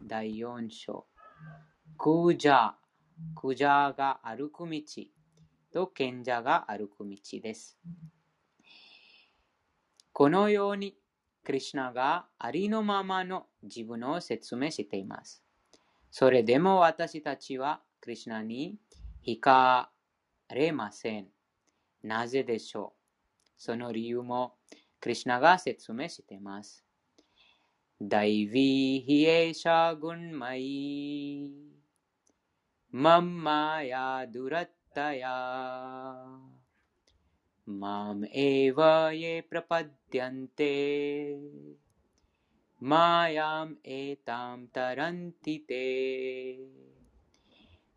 [0.06, 1.08] 第4章。
[1.98, 2.72] クージャー、
[3.36, 4.82] クージャーが歩く道
[5.74, 7.80] と賢者が歩く道です。
[10.13, 10.96] このように、
[11.43, 15.47] クリュナがありのままの自分を説明しています。
[16.17, 18.79] それでも私たちはクリュナに
[19.27, 19.91] 惹か
[20.51, 21.29] れません。
[22.03, 24.55] なぜでしょうその理由も
[25.01, 26.85] クリュナが説明しています。
[28.03, 30.67] दैवी हि एषा गुण्मयी
[32.93, 35.37] मम माया दुरत्तया
[37.81, 38.81] माम् एव
[39.15, 40.75] ये प्रपद्यन्ते
[42.80, 46.60] マヤエタムタランティテ。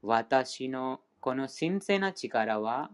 [0.00, 2.90] 私のこの神聖な力は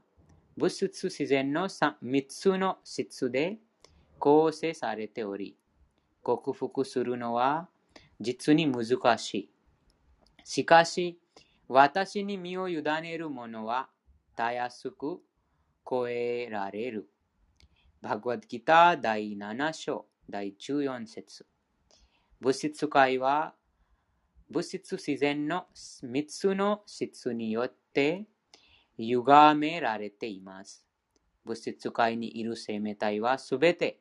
[0.56, 3.58] 物質自然の3つの質で
[4.18, 5.56] 構成されており
[6.24, 7.68] 克服するのは
[8.20, 9.50] 実に難しい。
[10.42, 11.20] しかし
[11.68, 13.88] 私に身を委ねるものは
[14.34, 15.20] たやすく
[15.88, 17.08] 超えられる。
[18.02, 21.46] バグワッギター第7章第14節
[22.40, 23.54] 物質界は
[24.50, 28.26] 物質自然の3つの質によって
[28.98, 30.84] 歪められています。
[31.44, 34.00] 物質界にいる生命体はすべて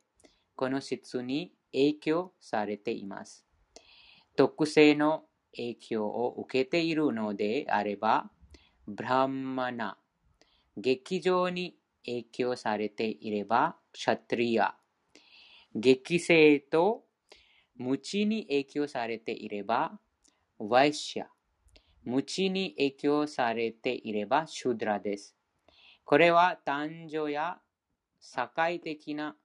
[0.55, 3.45] この質に影響されています。
[4.35, 5.23] 特性の
[5.55, 8.29] 影響を受けているのであれば、
[8.87, 9.97] ブランマナ、
[10.77, 14.75] 劇場に影響されていれば、シャトリア、
[15.73, 17.04] 激性と
[17.77, 19.99] 無知に影響されていれば、
[20.57, 21.25] ワイシャ、
[22.03, 25.35] 無知に影響されていれば、シュドラです。
[26.05, 27.59] これは男女や
[28.19, 29.35] 社会的な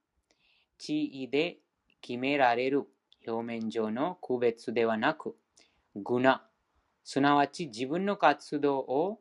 [0.77, 1.57] 地位で
[2.01, 2.85] 決められる
[3.27, 5.35] 表面上の区別ではなく、
[5.95, 6.47] グナ、
[7.03, 9.19] すなわち自分の活動を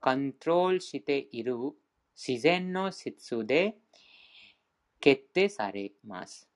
[0.00, 1.56] コントロールしている
[2.16, 3.76] 自然の質で
[5.00, 6.49] 決定されます。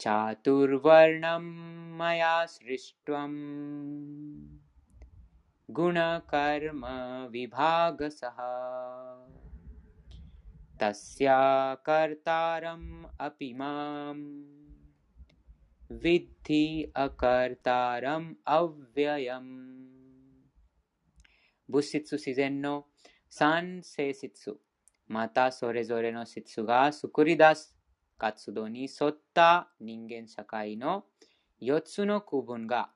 [0.00, 4.58] चातुर्वर्णं मया सृष्टम्
[5.70, 6.86] गुणकर्म
[7.30, 8.36] विभागसः।
[10.80, 11.76] तस्या
[13.20, 14.44] अपि माम्।
[15.92, 19.88] विद्धि अकर्तारम् अव्ययम्।
[21.70, 22.90] भुषित्सु सिजेन्नो
[23.30, 24.58] सान्सेसित्सु
[25.10, 27.77] माता सोरे सोरे नोत्सु गा सुरीदास
[28.18, 31.04] 活動に沿った人間社会の
[31.62, 32.90] 4つの区分が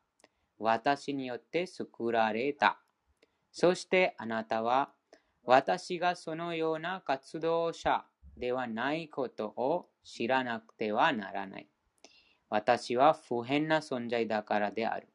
[0.58, 2.80] 私によって作られた。
[3.52, 4.90] そしてあなたは
[5.44, 8.04] 私がそのような活動者
[8.36, 11.68] ではないことを知らなくてはならない。
[12.50, 15.08] 私は不変な存在だからである。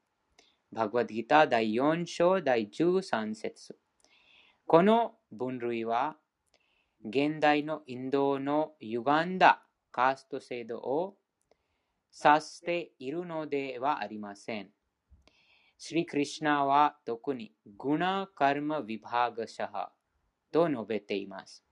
[0.71, 3.77] バグワッドギター第4章第13節
[4.65, 6.17] この分類は
[7.05, 9.66] 現代のインドの歪んだ
[9.97, 11.15] カースト制度を
[12.23, 14.69] 指しているのではありません。
[15.79, 19.91] シリ・クリシナは特にグナ・カルマ・ヴィバーガシャハ
[20.51, 21.65] と述べています。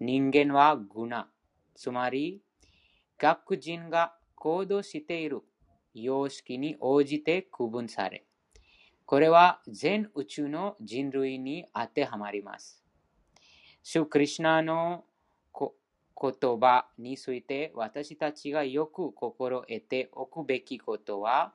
[0.00, 1.28] 人間はグナ、
[1.76, 2.42] つまり、
[3.16, 5.42] 学人が行動している
[5.94, 8.26] 様式に応じて区分され、
[9.06, 12.82] これは全宇宙の人類に当てはまります。
[13.84, 15.04] シュクリシナの
[16.20, 21.54] 言葉について私たちがよく心得ておくべきことは、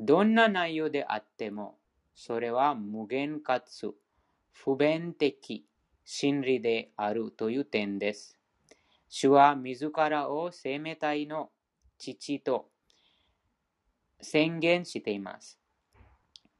[0.00, 1.78] どんな内容であっても、
[2.16, 3.92] それは無限かつ
[4.52, 5.64] 不弁的
[6.04, 8.36] 真理であるという点です。
[9.08, 11.50] 主は自らを生命体の
[11.98, 12.70] 父と
[14.20, 15.60] 宣言しています。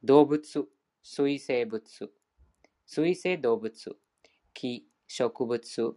[0.04, 0.68] 動物、
[1.02, 1.82] 水生物、
[2.86, 3.96] 水生動物、
[4.52, 5.96] 木、植物、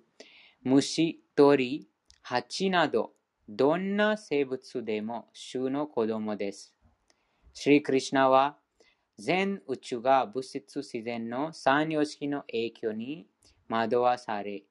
[0.63, 1.88] 虫、鳥、
[2.23, 3.13] 蜂など、
[3.47, 6.73] どんな生物でも主の子供です。
[7.53, 8.57] シリクリシナは、
[9.19, 13.27] 全宇宙が物質自然の三様式の影響に
[13.69, 14.63] 惑わされ、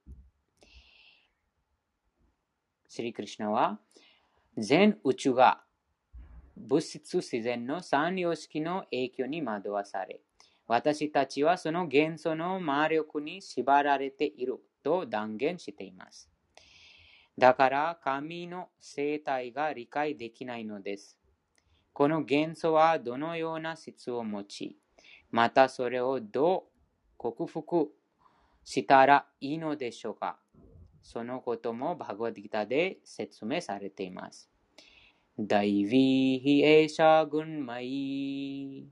[2.89, 3.79] シリクリシナは、
[4.59, 5.63] 全宇宙が
[6.57, 10.21] 物質自然の三様式の影響に惑わされ、
[10.67, 16.29] 私たちはその元素の魔力に縛られていると断言しています。
[17.39, 21.19] だから神の生態が理解できないのです。
[21.93, 24.77] この元素はどのような質を持ち、
[25.31, 26.77] またそれをどう
[27.17, 27.91] 克服
[28.65, 30.39] したらいいのでしょうか
[31.03, 34.51] そのこともバグワディタで説明されています。
[35.39, 38.87] ダイヴィーヒエシャグンマイ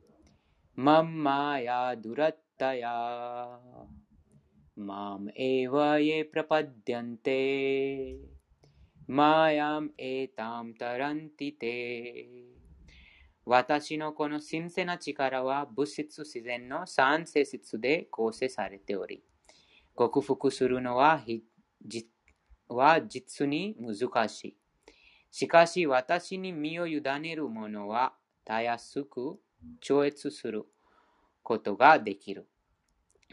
[0.74, 3.59] マンマヤドゥラッタヤ
[4.76, 8.34] マムエワエプラパディアンテ
[9.07, 12.27] マエタムタランティテ。
[13.45, 19.23] 私のこの神聖な力は物質自然の三性質で構成されており、
[19.95, 21.23] 克服するのは
[22.69, 24.57] は実に難しい。
[25.31, 29.39] しかし私に身を委ねる者はたやすく
[29.81, 30.65] 超越する
[31.43, 32.49] ことができる。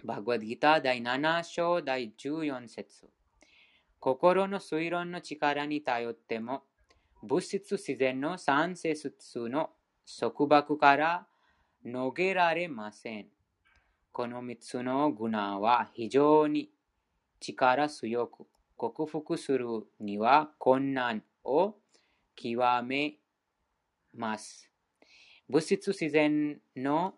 [0.03, 3.09] バグワッギター第7章第14節
[4.01, 6.63] 心の推論の力に頼っても
[7.21, 9.69] 物質自然の三性質の
[10.19, 11.27] 束縛から
[11.85, 13.27] 逃げられません。
[14.11, 16.71] この三つのグナは非常に
[17.39, 19.67] 力強く克服する
[19.99, 21.75] には困難を
[22.35, 23.19] 極め
[24.15, 24.67] ます。
[25.47, 27.13] 物質自然の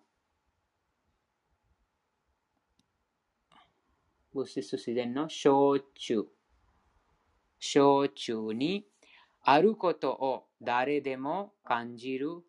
[4.34, 6.28] 物質自然の小中、
[7.66, 8.86] 小中に
[9.42, 12.44] あることを誰でも感じる、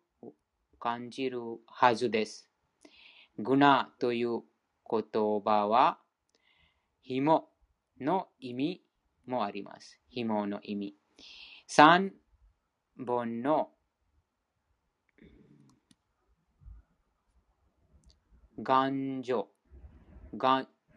[0.77, 2.49] 感じるはずです。
[3.39, 4.41] グナという
[4.91, 5.01] 言
[5.41, 5.99] 葉は、
[7.01, 7.47] 紐
[8.01, 8.81] の意味
[9.25, 10.01] もあります。
[10.09, 10.97] 紐の意味。
[11.65, 12.11] 三
[12.97, 13.69] 本の
[18.61, 19.47] 頑丈、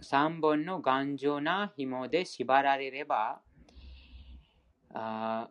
[0.01, 3.41] 三本の頑丈な紐で縛られれば、
[4.95, 5.49] あ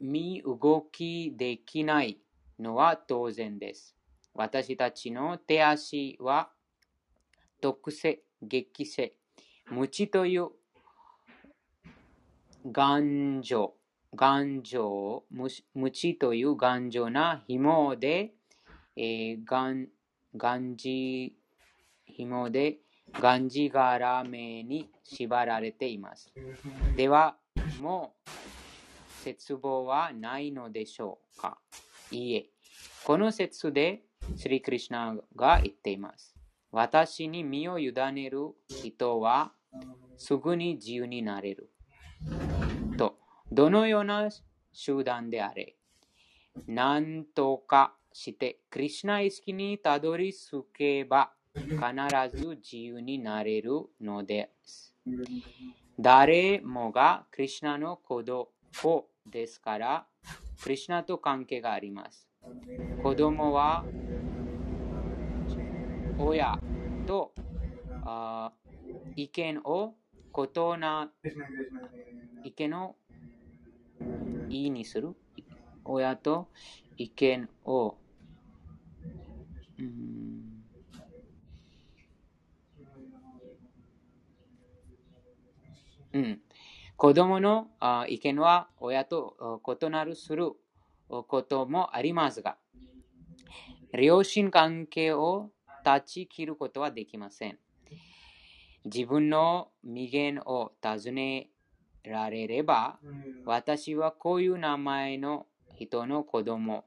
[0.00, 2.18] 身動きできない
[2.58, 3.96] のは当然です。
[4.34, 6.50] 私たちの手足は
[7.60, 9.14] 特性、激性、
[9.70, 10.48] 無知という
[12.70, 13.74] 頑丈、
[14.14, 15.24] 頑丈、
[15.74, 18.34] 無知という頑丈な紐で、
[18.96, 21.36] えー、がんじ、
[22.06, 22.78] 紐で、
[23.12, 26.32] がんじがらめに縛られています。
[26.96, 27.36] では、
[27.80, 28.49] もう、
[29.24, 31.58] 絶望はないのでしょうか？
[32.10, 32.46] いいえ。
[33.04, 34.02] この説で、
[34.36, 36.34] スリクリシナが言っています。
[36.72, 39.52] 私に身を委ねる人は、
[40.16, 41.70] すぐに自由になれる。
[42.96, 43.18] と
[43.50, 44.28] どのような
[44.72, 45.76] 集団であれ、
[46.66, 54.94] 何とかしてクリュナ意識にたどり着けば必ず自由になれるのです。
[55.98, 58.52] 誰もがクリュナの子供
[59.26, 60.06] ですから、
[60.62, 62.28] クリュナと関係があります。
[62.96, 63.88] 子供は
[66.16, 66.62] 親
[67.06, 67.34] と
[69.16, 69.94] 意見を
[70.36, 71.12] 異な
[72.42, 72.96] 意見を
[74.48, 75.14] いいにする。
[75.84, 76.50] 親と
[76.96, 77.98] 意見を、
[79.78, 80.64] うん、
[86.12, 86.40] うん、
[87.00, 87.68] 子供の
[88.08, 90.52] 意見は親と異なるする
[91.08, 92.58] こともありますが、
[93.94, 95.48] 両親関係を
[95.82, 97.58] 断ち切ることはできません。
[98.84, 101.48] 自分の未言を尋ね
[102.04, 102.98] られれば、
[103.46, 105.46] 私はこういう名前の
[105.78, 106.84] 人の子供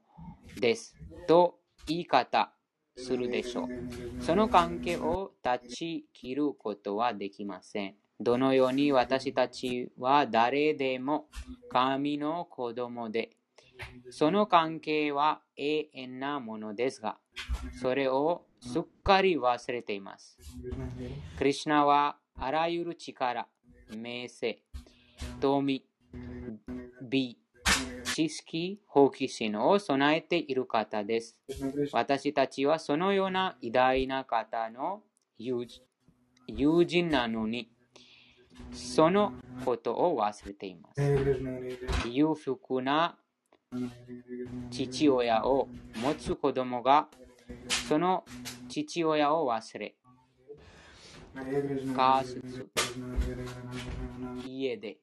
[0.59, 0.95] です
[1.27, 1.57] と
[1.87, 2.53] 言い方
[2.97, 4.23] するでしょう。
[4.23, 7.95] その関係を断ち切ることはできません。
[8.19, 11.27] どのように私たちは誰でも
[11.69, 13.31] 神の子供で、
[14.11, 17.17] その関係は永遠なものですが、
[17.81, 20.37] それをすっかり忘れています。
[21.37, 23.47] クリシナはあらゆる力、
[23.95, 24.59] 名声、
[25.41, 25.85] 富、
[27.01, 27.37] 美、
[28.13, 31.37] 知識、好奇心を備えている方です。
[31.91, 35.01] 私たちはそのような偉大な方の
[35.37, 35.65] 友
[36.47, 37.69] 友人なのに、
[38.71, 39.33] その
[39.65, 41.01] ことを忘れています。
[42.09, 43.17] 裕福な
[44.69, 47.07] 父親を持つ子供が
[47.87, 48.23] その
[48.69, 49.95] 父親を忘れ、
[51.95, 52.41] カース
[54.45, 54.97] 家で、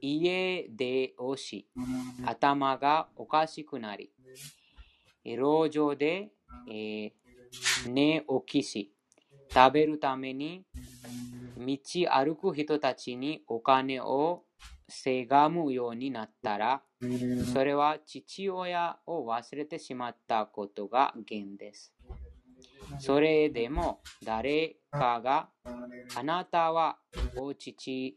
[0.00, 1.68] 家でをし、
[2.24, 4.10] 頭がおかしくなり、
[5.24, 6.30] 路上で、
[6.68, 7.12] えー
[7.88, 8.92] 寝起きし、
[9.52, 10.64] 食べるために
[11.56, 11.76] 道
[12.10, 14.44] 歩く人たちにお金を
[14.88, 16.82] せがむようになったら、
[17.52, 21.92] それは父親を忘れてしまったことが原因です。
[22.98, 25.48] それでも誰かが
[26.16, 26.98] あなたは
[27.36, 28.16] お父、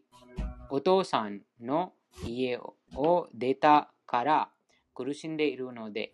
[0.70, 1.94] お父さんの
[2.26, 4.50] 家を出たから
[4.94, 6.14] 苦しんでいるので、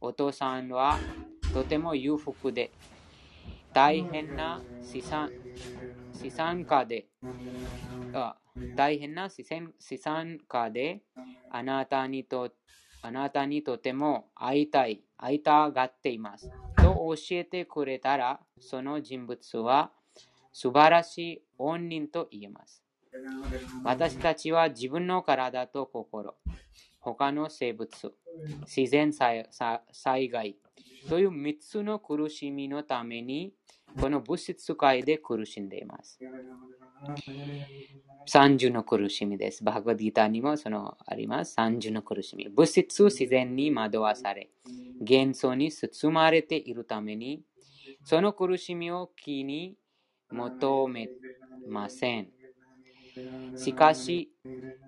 [0.00, 0.98] お父さんは
[1.52, 2.70] とても裕福で
[3.72, 5.30] 大変な資産
[6.12, 7.06] 資産家で
[8.12, 8.36] あ
[8.76, 11.02] 大変な資産資産家で
[11.50, 12.50] あなたにと
[13.04, 16.52] あなたにとても会いたい、会いたがっています。
[16.76, 19.90] と教えてくれたら、その人物は
[20.52, 22.84] 素晴らしい恩人と言えます。
[23.82, 26.36] 私たちは自分の体と心、
[27.00, 27.90] 他の生物、
[28.66, 29.48] 自然災
[29.90, 30.56] 災害
[31.08, 33.52] という3つの苦しみのために、
[34.00, 36.18] この物質界で苦しんでいます。
[38.30, 39.64] 30の苦しみです。
[39.64, 41.56] バーガディータにもそのあります。
[41.58, 42.48] 30の苦しみ。
[42.48, 44.50] 物質自然に惑わされ、
[45.00, 47.42] 幻想に包まれているために、
[48.04, 49.76] その苦しみを気に
[50.30, 51.08] 求め
[51.68, 52.28] ません。
[53.56, 54.32] しかし、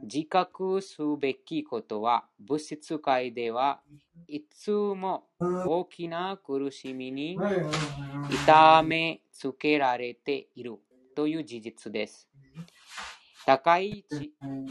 [0.03, 3.81] 自覚すべきことは、物質界では
[4.29, 7.39] いつも大きな苦しみに
[8.31, 10.79] 痛めつけられている
[11.15, 12.29] という事実です。
[13.47, 14.07] 高い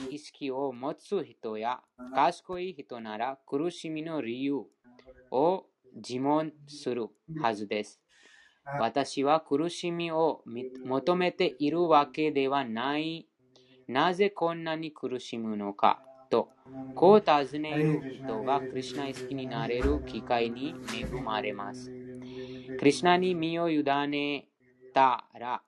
[0.09, 1.81] 意識を持つ人や
[2.15, 4.63] 賢い人なら苦しみの理由
[5.29, 7.07] を自問する
[7.39, 8.01] はずです。
[8.79, 10.41] 私は苦しみを
[10.85, 13.27] 求めているわけではない。
[13.87, 16.49] なぜこんなに苦しむのかと、
[16.95, 21.91] こう尋ねる人がクリュナ意識になれる機会に恵まれます。
[22.79, 24.47] クリュナに身を委ね
[24.93, 25.61] たら、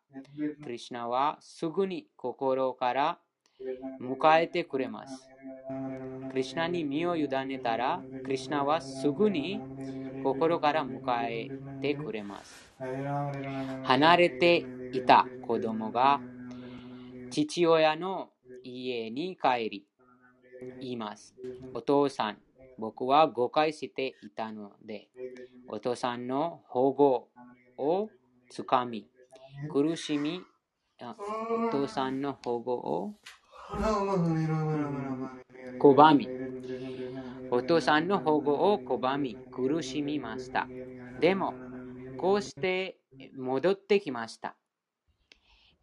[0.63, 3.17] クリュナはすぐに心から
[4.01, 5.29] 迎えてくれます。
[6.29, 9.61] クリュナに身を委ねたら、クリュナはすぐに
[10.23, 10.99] 心から迎
[11.29, 11.51] え
[11.81, 12.73] てくれます。
[13.83, 16.19] 離れていた子供が
[17.43, 18.29] 父親の
[18.63, 19.85] 家に帰り、
[20.79, 21.35] 言います。
[21.73, 22.37] お父さん、
[22.77, 25.09] 僕は誤解していたので、
[25.67, 27.27] お父さんの保護
[27.77, 28.09] を
[28.49, 29.05] つかみ、
[29.69, 30.43] 苦しみ、
[31.01, 33.15] お父さんの保護を
[35.77, 36.29] 拒み、
[37.51, 40.69] お父さんの保護を拒み、苦しみました。
[41.19, 41.53] でも、
[42.17, 42.97] こうして
[43.35, 44.55] 戻ってきました。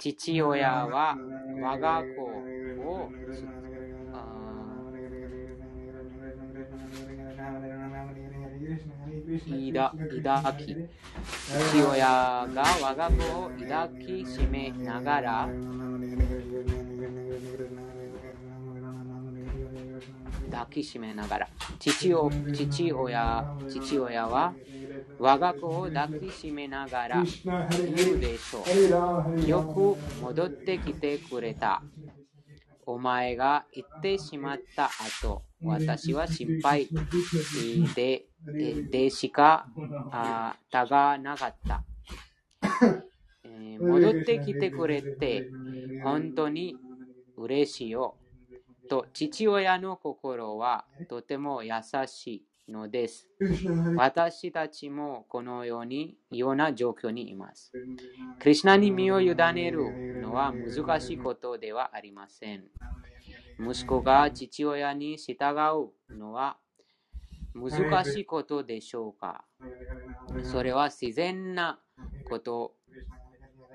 [0.03, 1.17] 父親は
[1.61, 3.13] 我が子を
[10.25, 10.77] 抱き、
[11.71, 15.49] 父親が我が子を抱きしめながら、
[20.51, 21.49] 抱きしめながら、
[21.79, 24.53] 父を父親父親は
[25.23, 27.23] 我が子を抱きしめながら
[27.95, 28.65] 言うでしょ
[29.37, 29.49] う。
[29.49, 31.81] よく戻ってきてくれた。
[32.85, 34.91] お前が行ってしまった
[35.23, 36.89] 後、私は心配
[37.95, 38.25] で
[38.91, 39.69] でしか
[40.11, 41.85] あたがなかった、
[43.45, 45.49] え戻ってきてくれて
[46.03, 46.75] 本当に
[47.37, 48.17] 嬉しいよ。
[48.91, 51.75] と父親の心はとても優
[52.09, 53.29] しいのです。
[53.97, 57.73] 私たちもこのようにような状況にいます。
[58.39, 62.65] クリシュナに身を委ねるのは難しいことではありません。
[63.59, 65.35] 息子が父親に従
[66.11, 66.57] うのは
[67.55, 69.45] 難しいことでしょうか
[70.43, 71.79] それは自然な
[72.29, 72.75] こと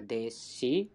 [0.06, 0.92] ですし、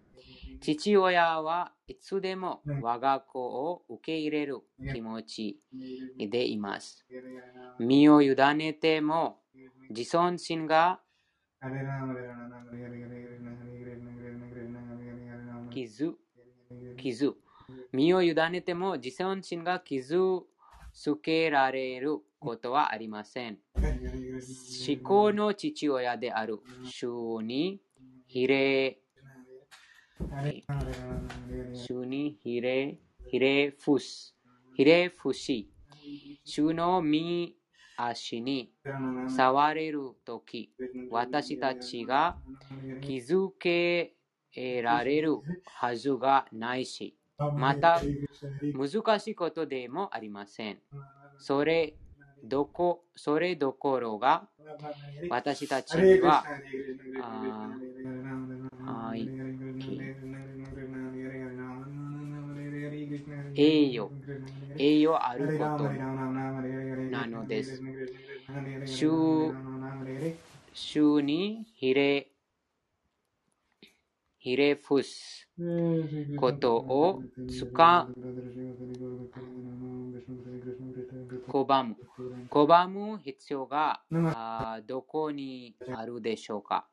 [0.60, 3.40] 父親はいつでも我が子
[3.70, 5.60] を受け入れる気持ち
[6.18, 7.06] でいます。
[7.78, 9.42] 身を委ねても
[9.90, 11.02] 自尊心が
[15.70, 16.14] 傷、
[16.96, 17.34] 傷、
[17.92, 20.18] 身を委ねても自尊心が傷
[20.92, 23.60] つけられることはありません。
[24.86, 27.82] 思考の父親である主に
[28.26, 29.01] ひれ、
[31.72, 34.34] 主にひれ、ひれ伏す、
[34.74, 35.70] ひれ伏し、
[36.44, 37.56] 主の身
[37.96, 38.72] 足に
[39.28, 40.72] 触れるとき、
[41.10, 42.36] 私たちが
[43.00, 44.14] 気づけ
[44.82, 47.16] られるはずがないし、
[47.56, 48.00] また
[48.74, 50.78] 難しいことでもありません。
[51.38, 51.96] それ
[52.44, 54.48] どこそれどころが
[55.30, 56.44] 私たちには
[63.54, 64.12] 栄誉、
[64.76, 66.00] 栄誉あること。
[67.08, 67.84] なのです。
[68.86, 69.58] 主
[70.74, 72.31] 主にひれ、
[74.42, 75.48] ひれ伏す
[76.36, 78.08] ことをつか
[81.48, 81.96] 拒む。
[82.50, 86.88] 拒む必要があどこにあるでしょうか？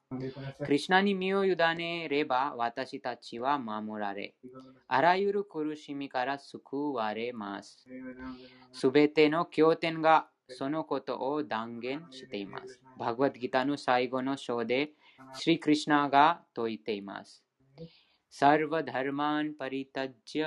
[0.63, 4.35] クリシュナに身を委ねれば私たちは守られ、
[4.87, 7.87] あらゆる苦しみから救われます。
[8.73, 12.79] すべての経典がそのことを断言しています。
[12.99, 14.91] バグワッドギターの最後の章で、
[15.39, 17.29] श्रीकृष्णागा तोयितेमास।
[18.33, 20.45] सर्वधर्मान् परित्यज्य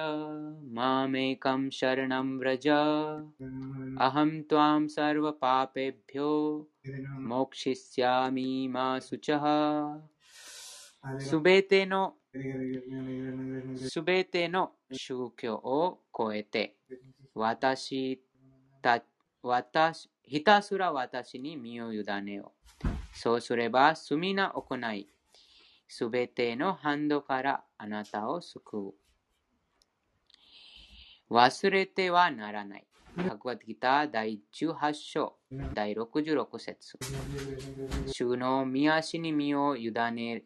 [0.77, 2.69] मामेकं शरणं व्रज।
[4.07, 6.31] अहं त्वां सर्वपापेभ्यो
[7.29, 9.45] मोक्षिष्यामि मा सुचः
[11.31, 12.03] सुबेतेनो
[13.93, 14.65] सुबेतेनो
[14.99, 15.79] शुक्यो ओ
[16.13, 16.65] कोएते
[17.37, 18.05] वाताशी
[18.85, 18.97] ता,
[19.45, 22.47] वाताश, हितासुरा वाताशिनी मियो युदानेओ
[23.13, 25.09] そうすれば罪な行い
[25.89, 28.95] すべてのハンドからあなたを救う。
[31.31, 32.87] 忘れてはならない。
[33.15, 35.35] バグワッドギター第18章
[35.75, 36.99] 第66節
[38.07, 40.45] 主の見足に身を委ね、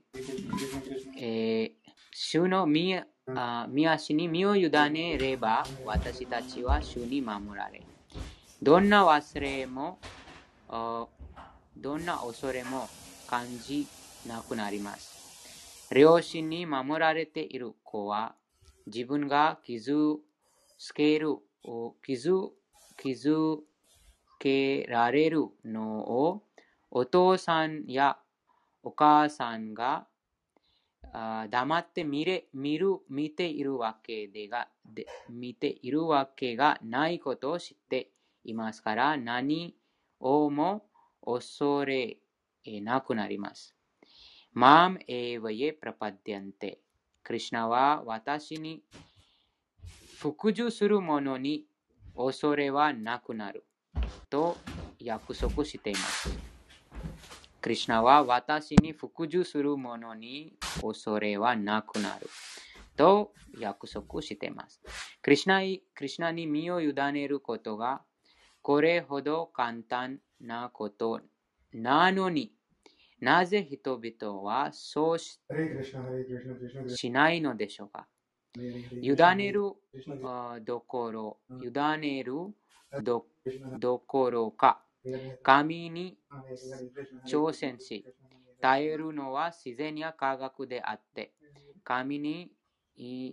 [1.16, 1.72] えー、
[2.12, 7.82] 主の見あ見足に身を委ねれば私たちは主に守られ。
[8.60, 10.00] どんな忘れも
[11.76, 12.88] どんな恐れも
[13.26, 13.86] 感じ
[14.26, 15.88] なくなります。
[15.94, 18.34] 両親に守られている子は
[18.86, 20.16] 自分が傷
[20.78, 21.36] つける、
[22.04, 22.50] 傷
[22.96, 23.58] 傷
[24.38, 26.42] けられるのを
[26.90, 28.18] お父さんや
[28.82, 30.06] お母さんが
[31.50, 38.10] 黙って見れ見る見ているわけでがで見ているわけがないことを知って
[38.44, 39.74] いますから何
[40.20, 40.86] をも
[41.26, 42.18] 恐れ
[42.80, 43.74] なくなります。
[44.52, 46.78] マームエヴァイエプラパディアンテ。
[47.22, 48.82] クリシナは私に
[50.18, 51.66] 服従する者に
[52.16, 53.64] 恐れはなくなる
[54.30, 54.56] と
[54.98, 56.30] 約束しています。
[57.60, 62.30] クリシナは私に服従する者に恐れはなくなる
[62.96, 64.80] と約束しています。
[65.20, 65.60] クリシナ
[65.94, 68.02] クリシナに身を委ねることが
[68.62, 71.20] これほど簡単なこと
[71.72, 72.55] なのに
[73.20, 75.41] なぜ人々はそうし
[76.87, 78.09] しないのでしょうか？
[79.01, 79.62] 委ねる
[80.64, 82.34] どころ、委ねる
[82.99, 83.26] ど
[83.72, 84.82] どころか、
[85.43, 86.18] 神に
[87.26, 88.09] 挑戦し、
[88.61, 91.34] 耐えるのは自然や科学であって、
[91.84, 92.51] 神に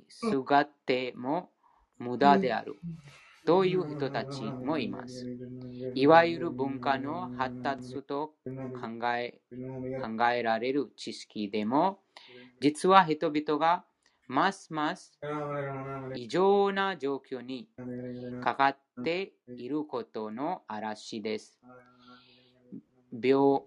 [0.10, 1.51] すがっても
[1.97, 2.78] 無駄である。
[3.45, 5.29] という人たちもいます。
[5.93, 8.35] いわゆる文化の発達と
[8.73, 9.41] 考え
[9.97, 12.01] 考えられる知識でも、
[12.59, 13.85] 実は人々が
[14.27, 15.19] ますます
[16.13, 17.69] 異常な状況に
[18.39, 21.61] かかっていることの嵐です。
[23.11, 23.63] 病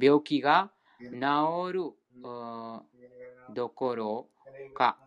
[0.00, 0.70] 病気が
[1.10, 1.92] 治る
[3.48, 4.30] どころ
[4.74, 5.00] か、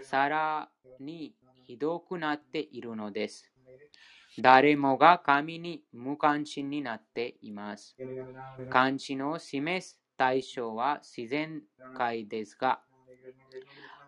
[0.00, 1.34] さらに
[1.66, 3.50] ひどくなっているのです。
[4.38, 7.96] 誰もが神に無関心になっています。
[8.68, 11.62] 関心を示す対象は自然
[11.92, 12.82] 界ですが、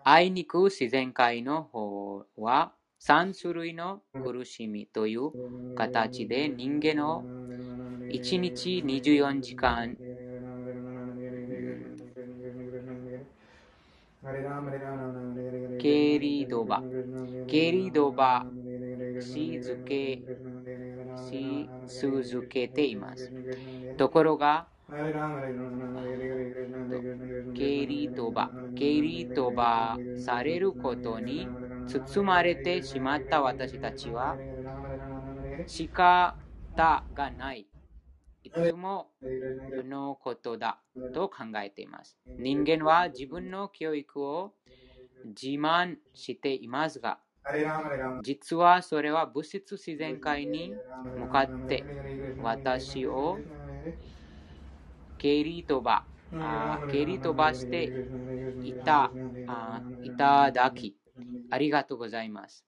[0.03, 5.33] あいにく自然界の方は3種類の苦しみという
[5.75, 7.29] 形で人間を
[8.09, 9.99] 1日24時間
[15.79, 16.85] ケリドバ
[17.47, 18.51] ケリドバ
[19.19, 20.25] し続け
[21.15, 23.33] し続けています。
[23.97, 24.69] ところが、
[27.53, 31.53] ケリドバ、ケリドバされることに
[31.85, 34.41] 包まれてしまった私たちは
[35.67, 36.37] 仕方
[37.13, 37.69] がない。
[38.45, 39.13] いつも
[39.75, 40.81] のことだ
[41.13, 42.19] と考えています。
[42.39, 44.55] 人間は自分の教育を
[45.25, 47.21] 自慢していますが、
[48.21, 50.79] 実はそれは物質自然界に
[51.15, 51.91] 向かって
[52.41, 53.45] 私を
[55.19, 56.09] 蹴り飛ば、
[56.39, 57.97] あ蹴り飛ばして
[58.63, 59.17] いた
[59.47, 60.99] あいただき、
[61.51, 62.68] ありがとうございます。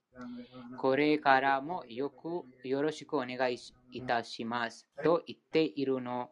[0.77, 3.59] これからもよくよろしくお願い
[3.93, 6.31] いたしますと言っているの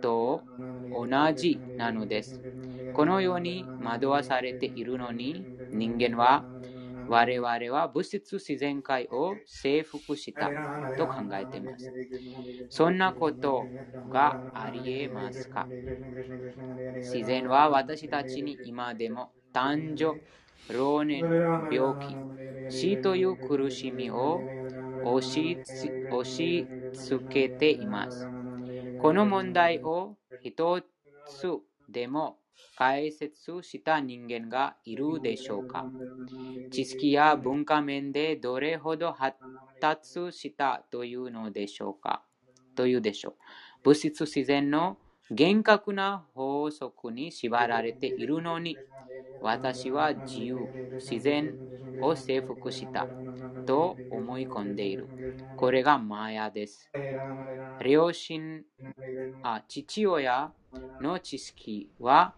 [0.00, 0.46] と
[0.90, 2.42] 同じなのです。
[2.92, 6.46] このように惑わされているのに人間は
[7.06, 10.56] 我々は物質自然界を征服した
[10.96, 11.92] と考えています。
[12.68, 13.72] そんなこと
[14.06, 15.70] があり得ますか？
[17.00, 20.20] 自然は私たちに今でも誕生、
[20.68, 21.30] 老年、
[21.68, 22.20] 病気、
[22.68, 24.48] 死という苦しみを
[25.00, 25.62] 押し
[26.08, 28.30] 押し付けています。
[28.96, 30.82] この問題を一
[31.24, 31.46] つ
[31.88, 32.38] でも
[32.76, 35.90] 解説した人間がいるでしょうか？
[36.70, 39.38] 知識や文化面でどれほど発
[39.80, 42.24] 達したというのでしょうか？
[42.76, 43.34] というでしょう。
[43.84, 44.98] 物質自然の
[45.30, 48.80] 厳格な法則に縛られているのに、
[49.40, 51.58] 私は自由、自然
[51.98, 53.10] を征服した
[53.66, 55.10] と思い込んでいる。
[55.54, 56.90] これがマヤです。
[57.84, 58.64] 両親
[59.42, 60.52] あ、父親
[61.00, 62.36] の知識は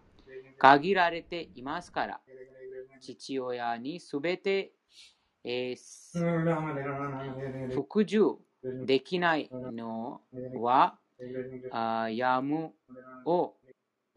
[0.59, 2.21] 限られていますから、
[3.01, 4.73] 父親にすべて、
[5.45, 5.77] えー、
[7.69, 8.39] 服従
[8.81, 10.23] できないの
[10.53, 10.99] は
[11.71, 12.73] あやむ
[13.25, 13.57] を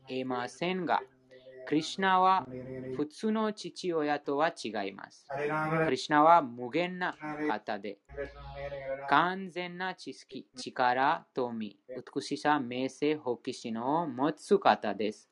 [0.07, 1.03] 得ませんが、
[1.67, 2.49] クリシナは
[2.89, 5.31] 普通の父親とは違います。
[5.83, 7.99] クリシナは無限な方で、
[9.07, 15.31] 完全な知識、力、富、美しさ、名声、好奇心を持つ方です。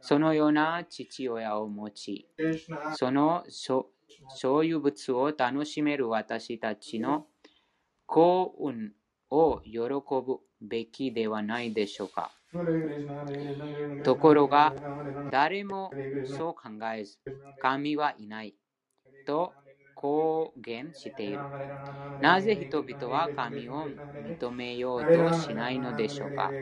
[0.00, 2.28] そのような父親を持ち、
[2.90, 7.28] その所有物を楽しめる私たちの
[8.06, 8.94] 幸運
[9.30, 12.41] を喜ぶべきではないでしょうか。
[14.02, 14.76] ところが、
[15.26, 16.62] 誰もそう考
[16.94, 17.18] えず、
[17.58, 18.54] 神はいない
[19.24, 19.56] と
[19.94, 21.48] 公言している。
[22.20, 23.90] なぜ人々は神を
[24.20, 26.54] 認めようとしないのでしょうか？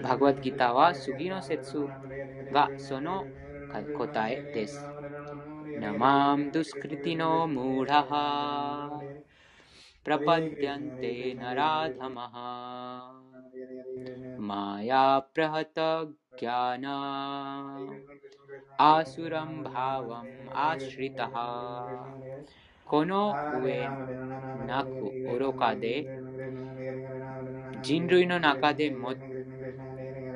[0.00, 1.78] バグワッギターは次の説
[2.50, 3.28] がその
[3.92, 4.90] 答えです。
[5.74, 9.04] ナマムドゥスクリティノムーラハ
[10.04, 12.75] プラパディアンテナラダマハ
[14.46, 16.04] マヤプラハタ
[16.36, 17.80] ギャナ
[18.78, 19.70] アスランバ
[20.02, 22.16] ワムアシリタハ
[22.84, 23.88] この上
[24.66, 26.08] なく愚かで
[27.82, 28.90] 人類の中で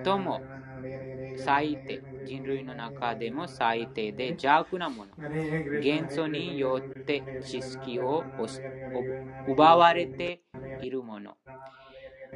[0.05, 0.41] 最も
[1.37, 5.13] 最低人類の中でも最低で邪悪なもの
[5.81, 8.25] 元素によって知識を
[9.47, 10.43] 奪われて
[10.81, 11.37] いるもの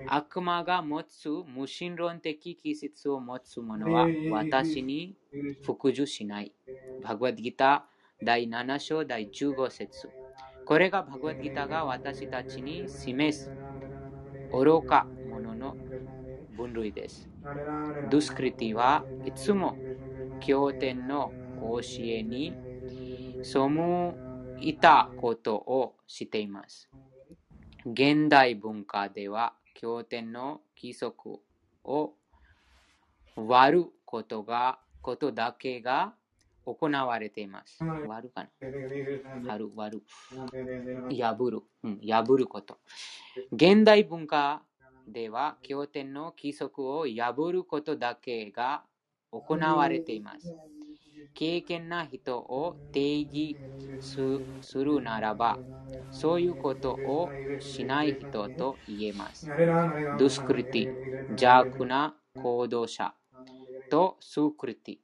[0.06, 5.16] 悪魔が持つ無神論的気質を持つ者は私に
[5.62, 6.52] 服従しない。
[7.02, 10.08] バグワッドギター第7章第15節
[10.64, 13.50] これがバグワッドギターが私たちに示す
[14.52, 15.76] 愚か者の
[16.56, 17.28] 分類です。
[18.10, 19.76] ドゥスクリティはいつも
[20.40, 22.56] 経典の教えに
[23.42, 23.58] 背
[24.60, 26.88] いたことをしています。
[27.84, 31.40] 現代文化では経典の規則
[31.84, 32.14] を
[33.36, 36.14] 割ることがことだけが
[36.64, 37.84] 行われています。
[37.84, 38.48] 割るかな
[39.46, 40.02] 割る、割る。
[41.16, 42.78] 破る、うん、破ること。
[43.52, 44.62] 現代文化
[45.06, 48.84] では経典の規則を破ることだけが
[49.30, 50.54] 行われています。
[51.34, 53.60] 経験な人を定義
[54.00, 55.60] するならば、
[56.10, 59.52] そういうことをしない人と言えます。
[60.12, 60.90] ドゥスクリティ、
[61.28, 63.14] 邪悪な行動者
[63.90, 64.98] とスークリティ、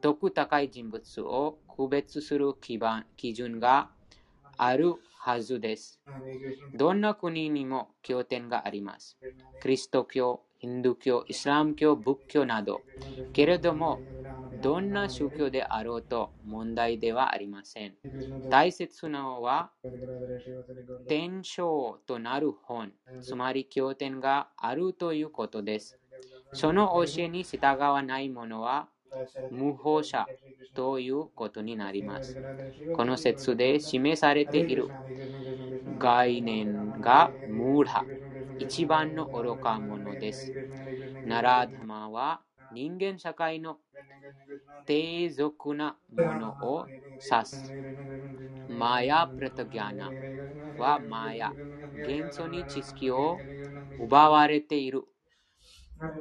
[0.00, 2.54] 徳高い人物を区別する
[3.16, 3.90] 基準が
[4.56, 6.00] あるはずです。
[6.74, 9.18] どんな国にも経典があります。
[9.60, 12.84] キリスト教、ヒンドゥー教、イスラム教、仏教など。
[13.32, 14.04] けれども、
[14.64, 17.96] どんな宗教であろうと問題ではありません。
[18.48, 19.72] 大切なのは、
[21.06, 25.98] 伝承となる本、つまり経典があるということです。
[26.52, 28.88] その教えに従わない者は、
[29.50, 30.30] 無法者
[30.74, 32.38] ということになります。
[32.92, 34.94] この説で示されている
[35.98, 38.08] 概念がムーラ、
[38.58, 40.54] 一番の愚か者です。
[41.24, 42.42] ナラダマは
[42.74, 43.78] 人間社会の
[44.86, 46.86] 低俗なものを
[47.20, 47.74] 指す。
[48.68, 50.14] マヤ・プラタギャナ
[50.76, 51.54] はマヤ、
[51.94, 53.44] 元素に知識を
[53.98, 55.04] 奪われている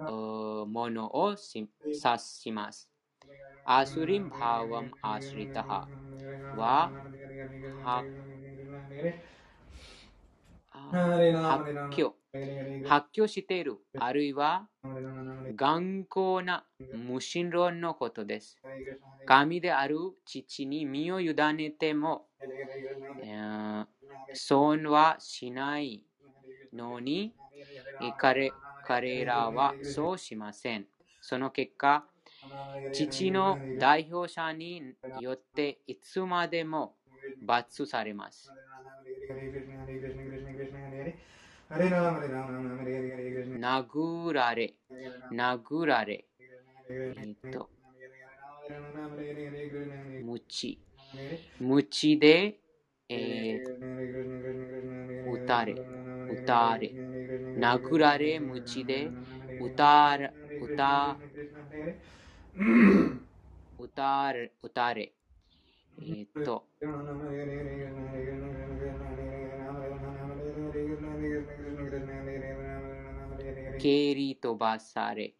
[0.07, 2.89] ものを指します。
[3.65, 5.89] アスリン・バーワム・アスリタハ
[6.51, 6.93] は
[7.81, 8.07] 発
[11.89, 12.13] 狂
[12.81, 14.67] 発狂している、あるいは
[15.55, 18.59] 頑固な無神論のことです。
[19.25, 22.27] 神である父に身を委ねても、
[24.33, 26.03] 損はしない
[26.73, 27.35] のに
[28.17, 30.87] 彼、彼らはそうしません。
[31.21, 32.05] その結果、
[32.91, 36.95] 父の代表者によっていつまでも
[37.41, 38.53] 罰されます。
[43.55, 44.75] 殴られ、
[45.31, 46.25] 殴られ、
[47.15, 47.69] えっと、
[50.17, 50.79] 無知、
[51.59, 52.59] 無知で、
[53.09, 53.61] えー、
[55.25, 55.81] 撃たれ、
[56.29, 56.95] 撃たれ、
[57.57, 59.13] 殴られ、無知で、
[59.59, 61.19] 撃たれ、撃た
[63.77, 65.13] 撃たれ、撃たれ、
[66.01, 66.67] えっと、
[73.83, 75.35] 蹴り飛ばされ、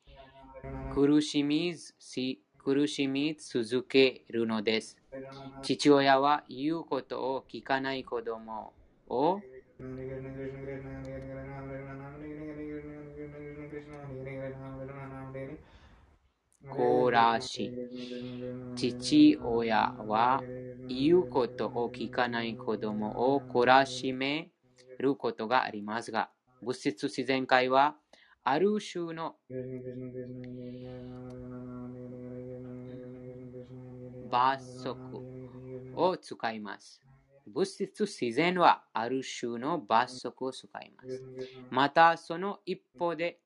[0.89, 4.97] 苦しみずし苦しみ続けるのです。
[5.61, 8.75] 父親は言うことを聞かない子供
[9.07, 9.45] を
[16.69, 17.73] 懲らし、
[18.75, 20.45] 父親は
[20.87, 24.51] 言うことを聞かない子供を懲らしめ
[24.99, 26.29] ることがありますが、
[26.61, 27.97] 物質自然界は
[28.43, 29.37] ある種の
[34.23, 35.23] 罰則
[35.93, 37.01] を使います。
[37.47, 41.23] 物質自然はある種の罰則を使います。
[41.69, 43.39] また、その一方で、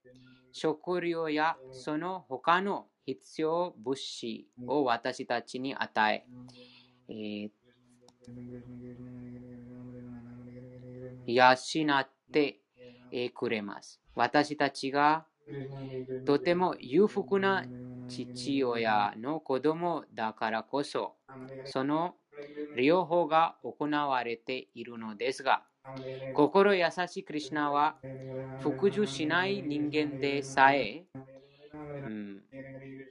[0.51, 6.27] 食料やその他の必要物資を私たちに与え、
[7.13, 7.51] えー、
[11.25, 12.61] 養って
[13.34, 14.01] くれます。
[14.16, 15.26] 私たちが
[16.26, 17.66] とても裕福な
[18.08, 21.16] 父親の子供だからこそ、
[21.64, 22.16] その
[22.74, 25.64] 両方が行われているのですが、
[26.34, 27.97] 心優しいクリュナは
[28.58, 31.05] 服従しない人間でさえ、
[32.03, 32.43] うん、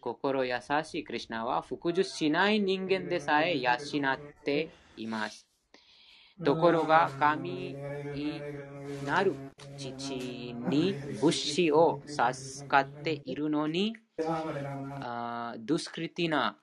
[0.01, 3.73] 心優しいクリュナは服従しない人間でさえ養
[4.13, 5.46] っています。
[6.45, 7.78] ところが神
[8.12, 8.47] に
[9.01, 9.37] なる
[9.76, 13.95] 父に物資を授かっているのに、
[15.01, 16.59] あドゥスクリティナ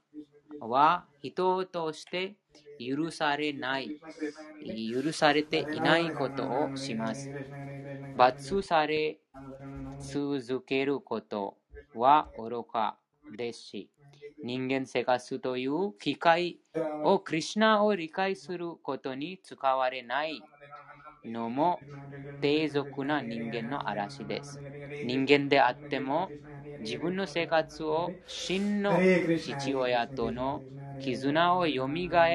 [0.60, 2.36] は人として
[2.80, 3.94] 許されない、
[4.62, 7.32] 許されていないことをします。
[8.16, 9.20] 罰され
[10.00, 11.58] 続けること
[11.94, 12.98] は愚か
[13.38, 13.90] ですし、
[14.44, 16.60] 人間生活という機会
[17.02, 20.46] をクリュナを理解することに使われない
[21.26, 21.86] のも
[22.42, 24.62] 低俗な人間の嵐です。
[25.02, 26.34] 人間であっても
[26.80, 30.66] 自分の生活を真の父親との
[31.00, 31.88] 絆を蘇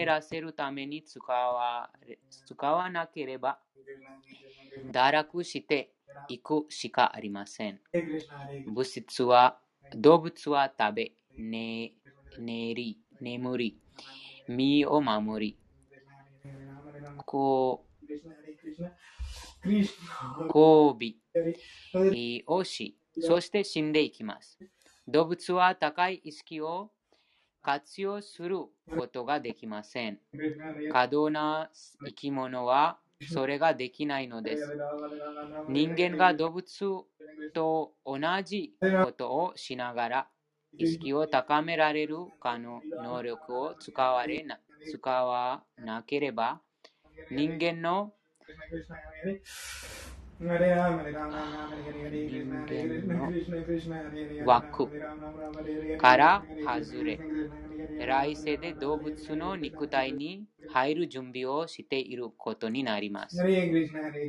[0.06, 1.90] らせるために使わ
[2.46, 3.58] 使わなければ
[4.90, 5.92] 堕落して
[6.26, 7.80] いくしかありません。
[8.66, 9.58] 物質は
[9.92, 11.94] 動物は食べ、寝
[12.38, 13.78] 寝り、眠り、
[14.48, 15.58] 身を守り、
[17.26, 17.84] こ
[19.64, 21.16] う、交
[22.46, 24.58] 尾をし、そして死んでいきます。
[25.06, 26.90] 動物は高い意識を
[27.62, 28.58] 活用する
[28.96, 30.20] ことができません。
[30.92, 31.70] 過度な
[32.04, 32.98] 生き物は
[33.32, 34.76] それができないのです。
[35.68, 36.64] 人間が動物
[37.52, 38.74] と同じ
[39.04, 40.28] ことをしながら
[40.76, 44.58] 意識を高められるかの能力を使われな
[44.90, 46.60] 使わなければ
[47.30, 48.12] 人間の
[54.44, 54.88] 枠
[55.98, 57.18] から外れ
[58.06, 63.48] 来世で動物の肉体に入る準備をしていることになります。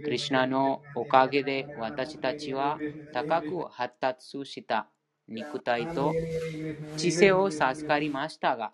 [0.04, 2.78] クリシナのおかげで私たちは
[3.14, 4.90] 高く発達した
[5.30, 6.22] 肉体と
[6.96, 8.74] 知性を授かりましたが、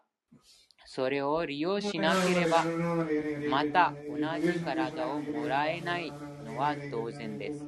[0.86, 2.72] それを利用しなければ、
[3.44, 7.68] また同じ体をもらえないのは当然です。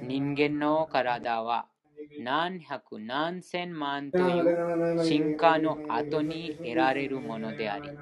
[0.00, 1.68] 人間の体は
[2.16, 4.58] 何百何千万という
[4.96, 7.94] 進化の後に得られるものであり、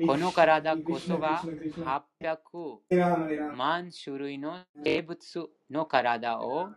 [0.00, 2.34] この体こそが800
[3.48, 6.72] 万種類の生物の体を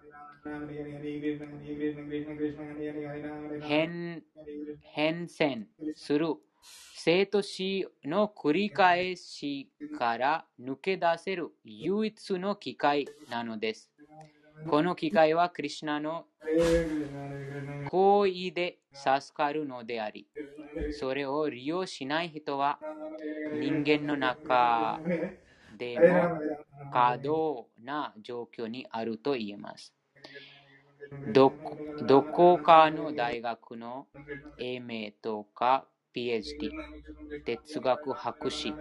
[4.82, 5.66] 変遷
[5.96, 6.36] する
[6.96, 13.92] 生と死の繰り返しから抜け出せる唯一の機会なのです。
[14.70, 16.26] この機会はクリシナの
[17.86, 20.28] 行為で授かるのであり、
[21.00, 22.80] それを利用しない人は
[23.54, 25.02] 人間の中
[25.78, 26.40] でも
[26.92, 29.95] 過度な状況にあると言えます。
[31.34, 34.08] どこかの大学の
[34.58, 36.72] A 名とか PhD
[37.46, 38.74] 哲学博士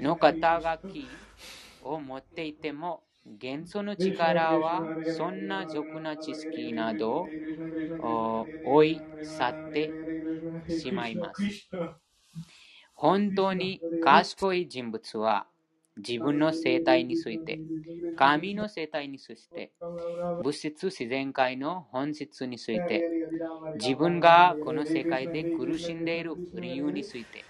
[0.00, 1.06] の肩書き
[1.82, 4.82] を持っていても元素の力は
[5.16, 7.26] そんな俗な知識など
[8.00, 9.90] を追い去って
[10.68, 11.42] しまいます。
[12.94, 15.46] 本当に賢い人物は
[15.96, 17.62] 自分の生態について、
[18.14, 19.72] 神の生態について、
[20.38, 23.08] 物質自然界の本質について、
[23.74, 27.46] 自分がこの世界で苦しんでいる理由について、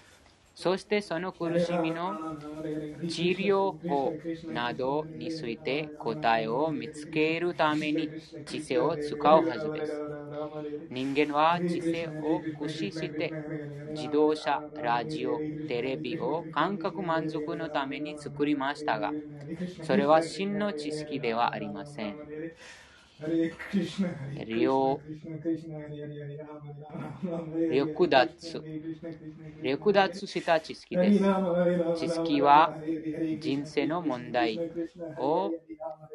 [0.55, 2.19] そしてその苦しみの
[3.07, 8.13] 治療法などについて答えを見つけるために
[8.45, 10.03] 知性を使うはずです。
[10.89, 13.37] 人間は知性を駆使して
[13.89, 19.15] 自動車、ラジオ、テレビを感覚満足のために作りましたが、
[19.81, 22.19] それは真の知識ではありません。
[24.45, 25.01] 両
[27.67, 28.27] 略奪
[29.63, 31.33] 略奪した知識です。
[31.93, 32.75] 知識は
[33.31, 34.63] 人生の問題
[35.15, 35.55] を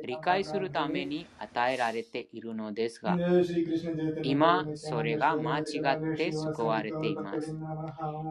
[0.02, 3.22] 理解するために与えられているのですが、
[4.22, 7.56] 今それが間違って救われています。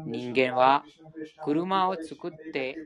[0.05, 0.85] 人間は
[1.39, 2.81] 車を作って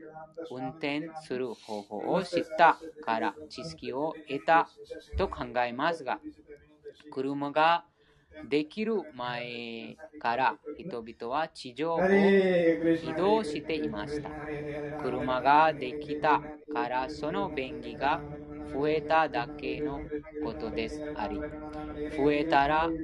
[0.50, 4.70] 運転する方法を知ったから知識を得た
[5.16, 6.20] と考えますが、
[7.10, 7.84] 車が
[8.42, 12.36] できる前から人々は地上を
[13.00, 14.36] 移動していました。
[14.96, 18.24] 車ができたからその便宜が
[18.72, 20.06] 増えただけの
[20.38, 21.46] ことですあり、
[22.16, 22.94] 増えたら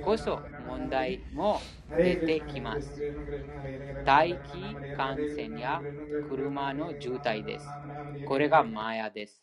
[0.00, 3.04] こそ問題も出てきます。
[4.04, 5.84] 大気感染や
[6.20, 7.78] 車の渋滞です。
[8.24, 9.42] これがマヤです。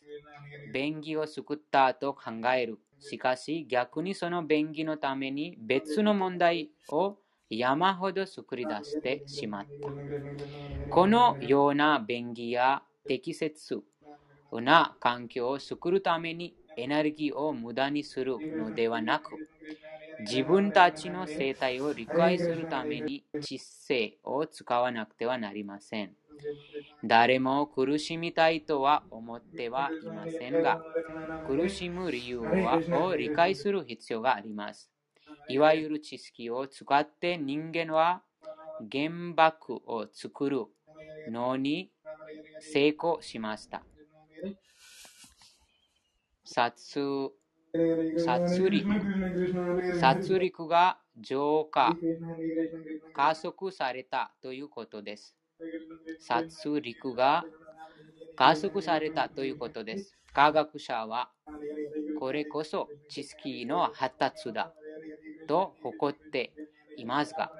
[0.66, 2.78] 便宜を救ったと考える。
[2.98, 7.18] しかし逆にその便宜のために別の問題を
[7.50, 9.96] 山ほど作り出してしまった。
[10.88, 13.64] このような便宜や適切
[14.52, 19.48] な環境を作るためにエネルギーを無駄にするのではなく、
[20.20, 26.16] 自分たちの生態を理解するために知性を使わなくてはなりません。
[27.04, 30.80] 誰も苦しみたいとは思ってはいませんが、
[31.46, 34.90] 苦しむ理由はを理解する必要があります。
[35.48, 38.22] いわゆる知識を使って人間は
[38.90, 40.66] 原爆を作る
[41.30, 41.90] のに
[42.60, 43.82] 成功しました。
[46.52, 47.30] 殺
[48.16, 48.84] 殺戮
[49.92, 51.96] 殺戮が浄化、
[53.12, 55.36] 加速されたということです。
[56.20, 57.44] 殺戮が
[58.36, 60.16] 加速されたということです。
[60.32, 61.30] 科学者は
[62.18, 64.72] これこそ知識の発達だ
[65.48, 66.52] と誇って
[66.96, 67.50] いますが、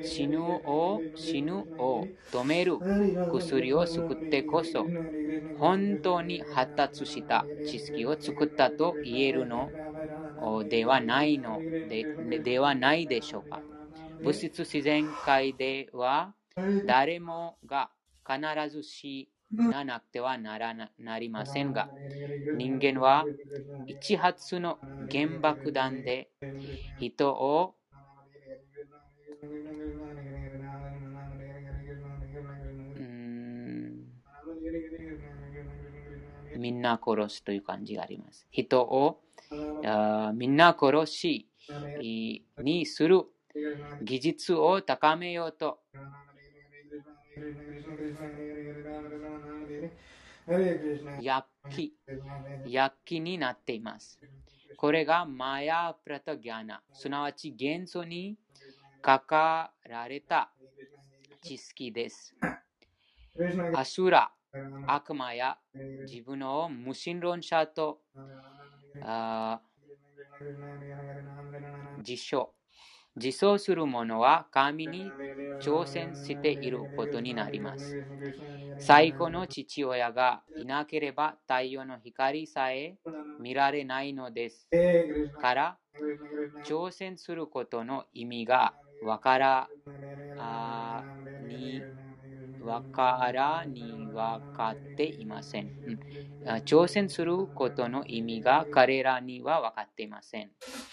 [0.00, 2.82] 死ぬを死ぬを止める
[3.28, 4.92] 薬を作ってこそ
[5.52, 9.72] 本当に発達した知識を作ったと言えるの
[10.68, 12.08] ではないので
[12.40, 13.64] ではないでしょうか。
[14.22, 16.34] 物質自然界では
[16.84, 17.90] 誰もが
[18.26, 19.30] 必ず死
[19.68, 21.90] ななくてはならななりませんが、
[22.52, 23.30] 人間は
[23.86, 26.30] 一発の原爆弾で
[26.98, 27.75] 人を
[36.56, 38.46] みんな殺すという感じがあります。
[38.50, 39.20] 人を
[40.34, 41.48] みんな殺し
[42.60, 43.22] にする
[44.02, 45.78] 技術を高めようと
[51.20, 51.92] 躍起
[52.64, 54.20] 躍起になっています。
[54.76, 58.36] これがマヤプラタギャナ、すなわち元素に
[59.06, 60.52] 書かられた
[61.42, 62.36] 知識です。
[63.72, 64.32] アシュラ、
[64.86, 65.58] 悪魔や
[66.02, 68.00] 自分を無神論者と
[69.00, 69.66] あー
[71.96, 72.52] 自称
[73.16, 75.16] 自称する者は神に
[75.60, 77.98] 挑戦していることになります。
[78.78, 82.98] 最後の父親がいなければ太陽の光さえ
[83.38, 84.68] 見られないのです
[85.38, 85.78] から
[86.64, 89.70] 挑戦することの意味がわから
[90.36, 91.06] あ
[91.38, 91.86] に
[92.58, 95.72] わからにわかっていません、
[96.66, 100.50] 挑戦することの意味が彼らには分かっていません。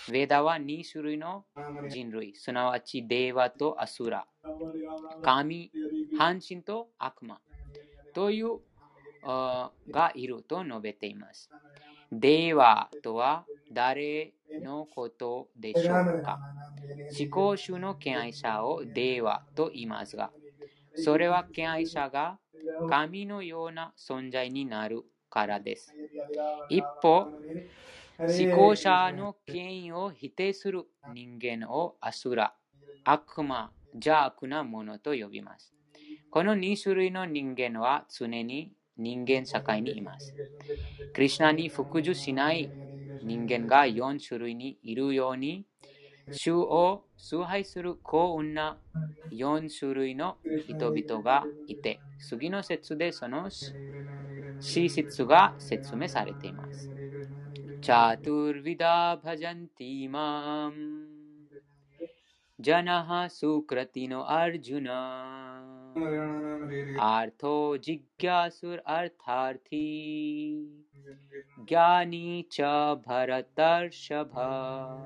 [0.09, 1.45] ヴェダは2種類の
[1.85, 4.27] 人類、すなわちデーワとアスラ、
[5.21, 5.71] 神、
[6.11, 7.39] 半身と悪魔。
[8.13, 8.59] という
[9.89, 11.49] がいると述べています。
[12.11, 16.41] デーワとは誰のことでしょうか？
[17.17, 20.31] 思考主の敬愛者をデーワと言いますが、
[20.95, 22.39] それは敬愛者が
[22.87, 25.95] 神のような存在になるからです。
[26.69, 27.33] 一方、
[28.25, 32.55] 思考者の権威を否定する人間をアスラ、
[33.03, 35.73] 悪魔、邪悪なものと呼びます。
[36.29, 40.35] この2種類の人間は常に人間社会にいます。
[41.13, 42.73] クリシナに服従しない
[43.21, 45.65] 人間が4種類にいるように、
[46.31, 48.77] 主を崇拝する幸運な
[49.31, 53.49] 4種類の人々がいて、次の説でその
[54.59, 56.89] 資質が説明されています。
[57.81, 61.07] チャトゥルヴィダバジャンティマン。
[62.59, 65.61] ジャナハスクラティノアルジュナ。
[66.97, 70.63] アルトジギャスルアルタルティ。
[71.65, 75.05] ギャニチャバラタルシャバ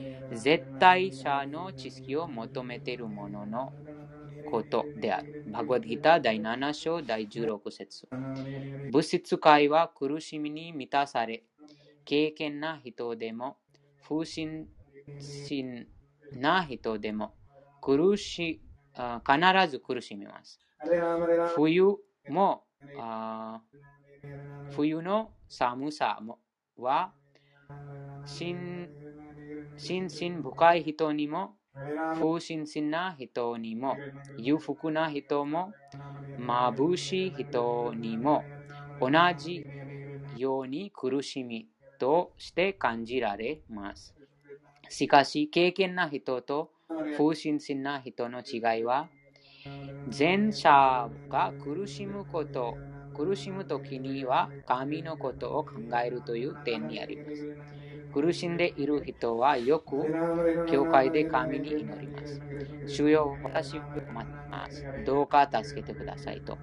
[0.31, 3.73] 絶対者の知識を求めているものの
[4.49, 5.43] ことである。
[5.47, 8.07] バグワッギター第7章第16節
[8.91, 11.43] 物質界は苦しみに満たされ、
[12.05, 13.57] 経験な人でも、
[14.07, 14.67] 不信
[15.19, 15.87] 心
[16.33, 17.33] な人でも
[17.81, 18.61] 苦し
[18.93, 20.59] 必ず苦しみます。
[21.55, 21.97] 冬
[22.29, 22.63] も
[24.71, 26.39] 冬の寒さも
[26.77, 27.13] は
[29.77, 31.55] 心心身深い人にも
[32.13, 34.03] 不信心な人にも
[34.37, 35.75] 裕福な人も
[36.37, 38.49] 眩しい人にも
[38.99, 39.67] 同じ
[40.33, 41.67] ように苦しみ
[41.97, 44.15] として感じられます。
[44.89, 46.71] しかし、経験な人と
[47.17, 49.09] 不信心な人の違いは、
[50.17, 52.81] 前者が苦しむこと、
[53.13, 55.73] 苦しむときには神のことを考
[56.03, 57.49] えるという点にあります。
[58.11, 60.17] 苦しんでいる人はよく
[60.65, 62.43] 教会で神に祈ります。
[62.85, 64.87] 主よ、私を待ってます。
[64.97, 66.61] どうか助けてくださいと。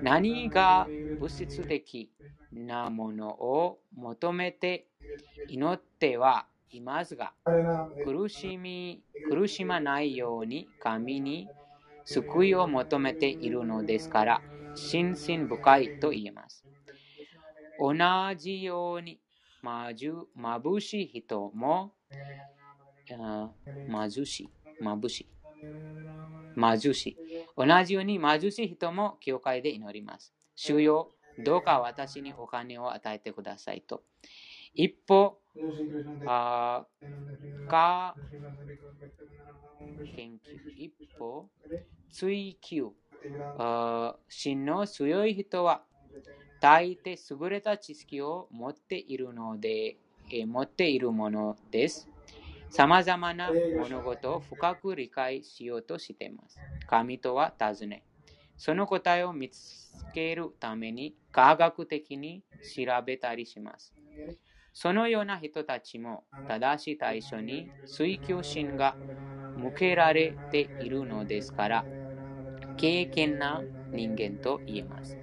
[0.00, 2.10] 何が物質的
[2.52, 4.88] なものを求めて
[5.46, 7.34] 祈ってはいますが、
[8.02, 11.50] 苦しみ苦しまないように神に
[12.04, 14.44] 救いを求めているのですから、
[14.74, 16.66] 心身深いと言えます。
[17.78, 17.94] 同
[18.36, 19.20] じように
[19.66, 21.94] 眩しい人も
[23.86, 25.30] 貧しい、眩しい。
[26.58, 27.20] 貧しい。
[27.56, 30.34] 同じように貧しい人も教会で祈ります。
[30.54, 34.02] 主よ、どうか私にお金を与えてくださいと。
[34.74, 35.40] 一歩、
[36.24, 36.86] あ
[37.68, 38.18] か
[40.14, 41.50] 研究、一歩、
[42.10, 42.92] 追求、
[43.58, 45.84] あ真の強い人は、
[46.60, 49.98] 大抵優れた知識を持っているので、
[50.30, 52.08] え持っているものです。
[52.68, 56.62] 様々な物事を深く理解しようとしています。
[56.86, 58.04] 神とは尋ね、
[58.56, 63.94] その答えを見つけるために科学的に調べたりします。
[64.72, 68.98] そのような人たちも正しい対象に追求心が
[69.54, 71.88] 向けられているのですから、
[72.76, 75.18] 経験な人間と言えます。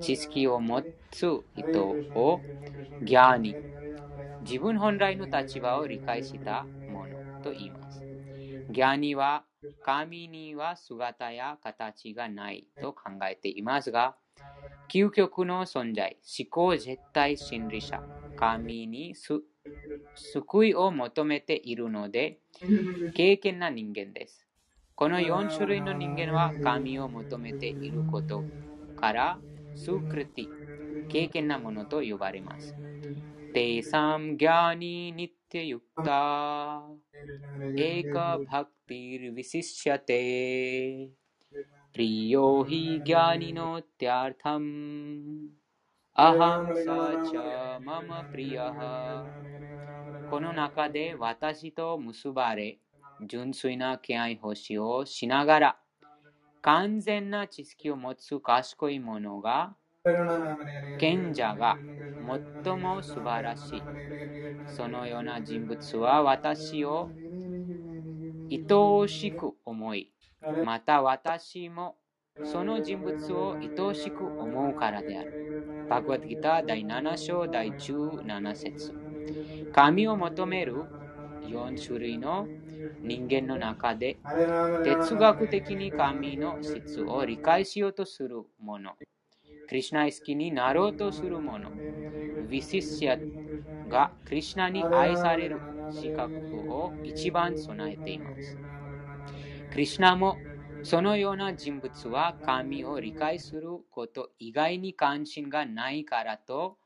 [0.00, 2.40] 知識を持つ人を
[3.00, 3.58] ギャーニ、
[4.40, 8.04] 自分本来の立場を理解したものと言います。
[8.68, 9.44] ギャーニは
[9.82, 14.16] 神には姿や形がないと考えていますが、
[14.88, 18.02] 究極の存在、思考絶対真理者、
[18.36, 19.42] 神にす
[20.14, 22.40] 救いを求めているので、
[23.14, 24.46] 経験な人間です。
[24.94, 28.44] この4種類の人間は神を求めていること
[28.96, 29.38] から、
[29.76, 30.50] スクリティ、
[31.08, 32.76] 経験なものと呼ばれます。
[33.52, 36.84] テサムギャニニッテユクタ、
[37.76, 41.10] エカバクティルヴィシシャテ、
[41.92, 45.50] プリヨヒギャニノテャルタム、
[46.14, 49.30] アハムサチャママプリヤハ。
[50.26, 52.80] この中で私と結ばれ、
[53.20, 55.80] 純粋な敬愛奉仕をしながら、
[56.66, 59.78] 完全な知識を持つ賢い者が、
[60.98, 61.80] 賢者が
[62.64, 63.90] 最も素晴らしい。
[64.66, 67.14] そのような人物は私を
[68.50, 70.12] 愛おしく思い、
[70.60, 71.96] また私も
[72.42, 75.36] その人物を愛おしく思うからである。
[75.88, 78.96] バグワッギター第7章第17節
[79.72, 80.88] 神を求める
[81.40, 82.50] 4種類の
[83.02, 84.20] 人間の中で
[84.82, 88.96] 哲学的に神の質を理解しようとする者、
[89.66, 91.74] クリシナイ好きになろうとする者、
[92.48, 93.20] ヴィシッシャ
[93.86, 98.58] がクリシナに愛される資格を一番備えています。
[99.70, 100.42] クリシナも
[100.82, 106.78] そのような人物は神を理解すること以外に関心がないからと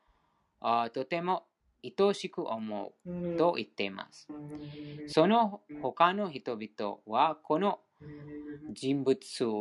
[0.61, 1.47] あとても
[1.83, 4.27] 愛おしく思うと言っています。
[5.07, 7.79] その他の人々はこの
[8.73, 9.17] 人物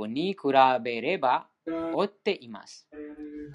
[0.06, 0.38] に比
[0.82, 2.88] べれば追っています。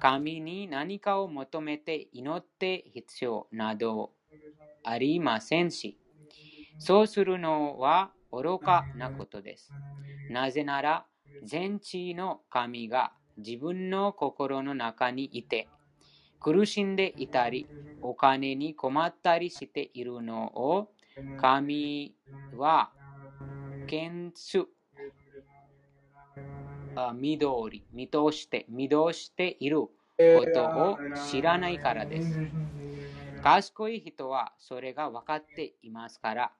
[0.00, 4.12] 神に何かを求めて祈って必要など
[4.84, 5.98] ありませんし、
[6.78, 9.72] そうするのは愚かなことです。
[10.30, 11.06] なぜなら、
[11.44, 15.68] 全知の神が自分の心の中にいて、
[16.40, 20.92] 苦しんでいたり、お金に困ったりしているのを、
[21.36, 22.16] 神
[22.52, 22.92] は、
[27.14, 29.88] 見通り、見通して、見通している
[30.28, 32.42] ことを知らないからです。
[33.40, 36.52] 賢い人はそれが分かっていますから、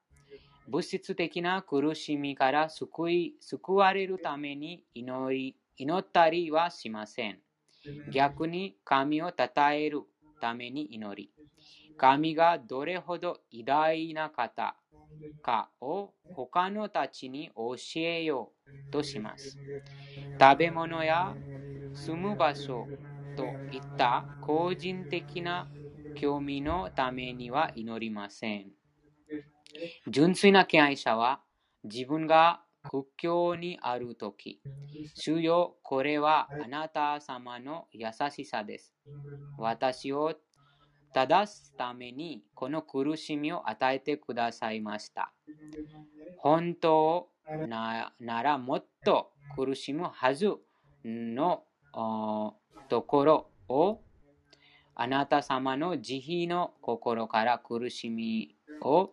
[0.66, 7.42] 物質的な苦しみから救い救われるために祈り祈ったりはしません。
[8.06, 10.02] 逆に神を称える
[10.40, 11.32] ために祈り、
[11.96, 14.76] 神がどれほど偉大な方
[15.42, 19.60] かを他のたちに教えようとします。
[20.40, 21.36] 食べ物や
[21.92, 22.92] 住む場所
[23.34, 25.70] といった個人的な
[26.14, 28.72] 興味のためには祈りません。
[30.08, 31.40] 純粋な敬愛者は
[31.84, 34.60] 自分が苦境にあるとき、
[35.14, 38.94] 主よ、これはあなた様の優しさです。
[39.58, 40.34] 私を
[41.12, 45.32] 正すためにこの苦しみを与えてくださいました。
[46.38, 47.28] 本当
[47.68, 50.52] なならもっと苦しむはず
[51.04, 51.64] の
[51.94, 52.54] お
[52.88, 54.00] ところを
[54.94, 59.12] あなた様の慈悲の心から苦しみを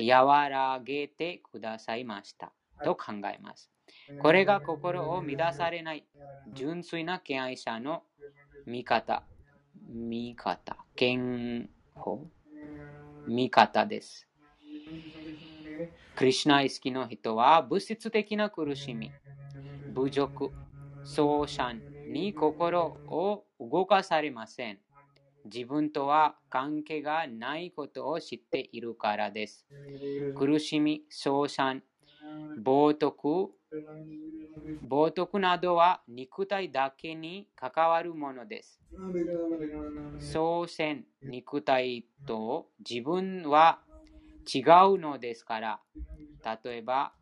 [0.00, 2.52] 和らげてくださいました
[2.82, 3.70] と考えます。
[4.18, 6.06] これが心を乱されない
[6.46, 8.04] 純粋な敬愛者の
[8.66, 9.26] 見方、
[9.88, 12.28] 見方、健保、
[13.26, 14.28] 見方です。
[16.14, 19.14] クリシュナイ好きの人は物質的な苦しみ、
[19.88, 20.54] 侮辱、
[21.02, 24.80] 創傷に心を動かされません。
[25.44, 29.66] 自分とは関係がないことを知っているからです。
[30.34, 31.82] 苦しみ、創傷、
[32.56, 33.52] 冒涜、
[34.82, 38.80] 冒涜などは肉体だけに関わるものです。
[40.18, 43.80] そうせん肉体と自分は
[44.52, 45.80] 違うのですから、
[46.64, 47.14] 例えば、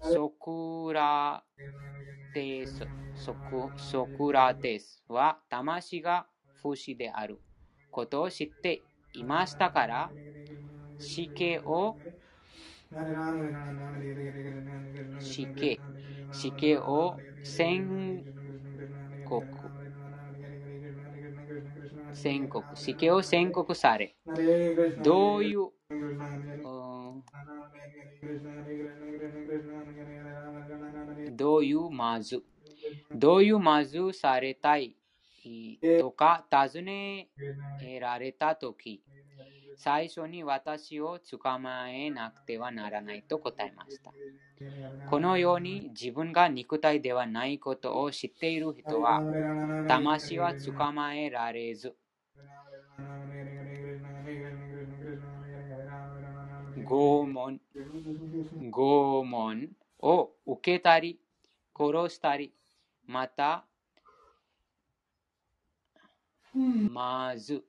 [0.00, 1.44] ソクラ
[2.32, 6.26] テスソクソクラテスは魂が
[6.62, 7.40] 不死である
[7.90, 10.14] ことを知っていましたから、
[10.98, 11.98] 死刑を
[15.18, 15.80] 死刑
[16.30, 18.24] 死刑を宣
[19.24, 19.72] 告
[22.12, 24.16] 宣告死刑を宣告され。
[25.02, 25.70] どういう
[31.32, 32.42] どういうまず
[33.14, 34.96] どういうまずされたい
[35.98, 37.28] とか尋ね
[38.00, 39.02] られたとき
[39.76, 44.14] 最初に私を捕まえなくてはならないと答えました。
[45.04, 49.26] このように自分が肉体ではないことを知っている人は
[49.86, 51.96] 魂は捕まえられず
[56.76, 57.60] 拷問
[58.60, 59.68] 拷問
[60.00, 61.20] を受けたり
[61.78, 62.52] 殺したり
[63.06, 63.64] また
[66.78, 67.64] まず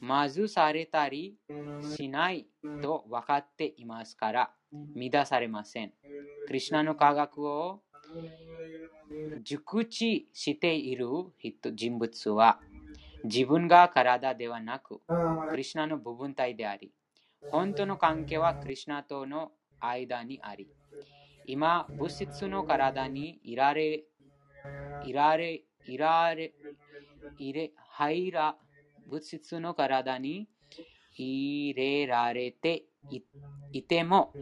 [0.00, 1.36] まずされたり
[1.96, 2.46] しない
[2.82, 4.50] と分かっていますから
[4.94, 5.92] 乱されません。
[6.46, 7.82] クリュナの科学を
[9.42, 11.06] 熟知している
[11.38, 12.60] 人人物は
[13.24, 15.00] 自分が体ではなく
[15.50, 16.92] クリュナの部分体であり
[17.50, 20.68] 本当の関係はクリュナとの間にあり
[21.46, 24.04] 今物質の体にいられ
[25.04, 26.52] いられいられ
[27.38, 28.56] 入れ入ら
[29.08, 30.48] 物質の体に
[31.16, 32.84] 入れられて
[33.72, 34.32] いても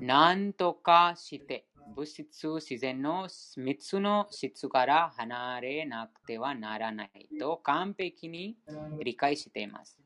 [0.00, 8.56] 何とかして物質自然の3つの質から離れなくてはならないと完璧に
[9.04, 9.98] 理解しています。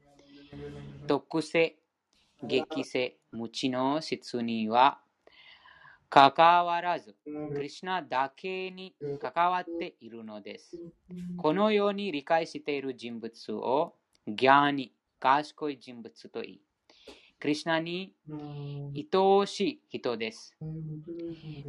[1.07, 1.77] 特性、
[2.43, 5.01] 激性、無知の質には
[6.15, 7.17] 関わらず、
[7.53, 10.79] クリシナだけに関わっているのです。
[11.37, 13.97] このように理解している人物を
[14.29, 16.61] ギャーニ、賢い人物と言い、
[17.41, 18.15] クリシナに
[18.95, 20.57] 愛おしい人です。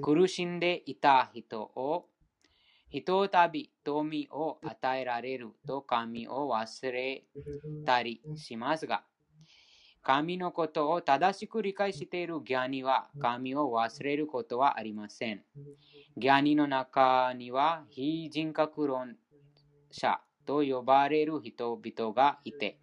[0.04, 2.06] 苦しんでいた人を、
[2.92, 7.24] ひとたび富を与えられると神を忘れ
[7.84, 9.04] たりしますが、
[10.06, 15.42] 神のことを正しく理解しているギャニは神を忘れることはありません。
[16.16, 19.16] ギャニの中には非人格論
[19.90, 22.78] 者と呼ばれる人々がいて、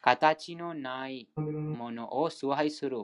[0.00, 2.98] 形のないものを崇拝する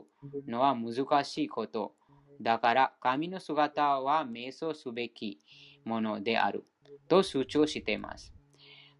[0.47, 1.93] のは難しいこと。
[2.39, 5.41] だから神の姿は瞑想すべき
[5.83, 6.63] ものである
[7.09, 8.33] と主張しています。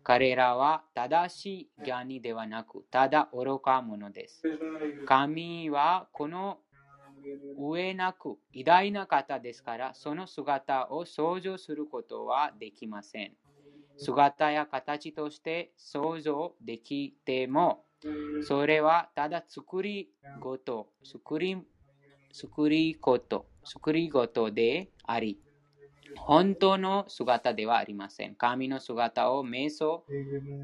[0.03, 4.41] 彼らは正しいギャニではなく、ただ愚か者です。
[5.06, 6.60] 神はこの
[7.57, 13.34] 上なく偉大な方ですから、その姿を想像することはできません。
[13.98, 17.86] 姿や形として想像できても、
[18.41, 20.10] それはただ作り
[20.40, 21.57] ごと、作り
[22.34, 25.40] 作りこと、作りごとであり、
[26.16, 28.36] 本当の姿ではありません。
[28.36, 30.06] 神の姿を瞑想、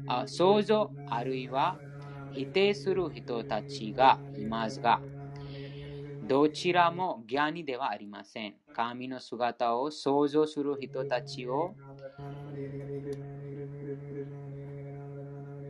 [0.06, 1.82] あ想像あるいは
[2.30, 5.04] 否定する人たちがいますが、
[6.22, 8.54] どちらもギャニではありません。
[8.72, 11.76] 神の姿を想像する人たちを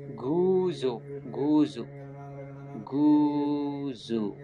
[0.09, 1.89] 偶像、偶像、
[2.75, 4.39] 偶像、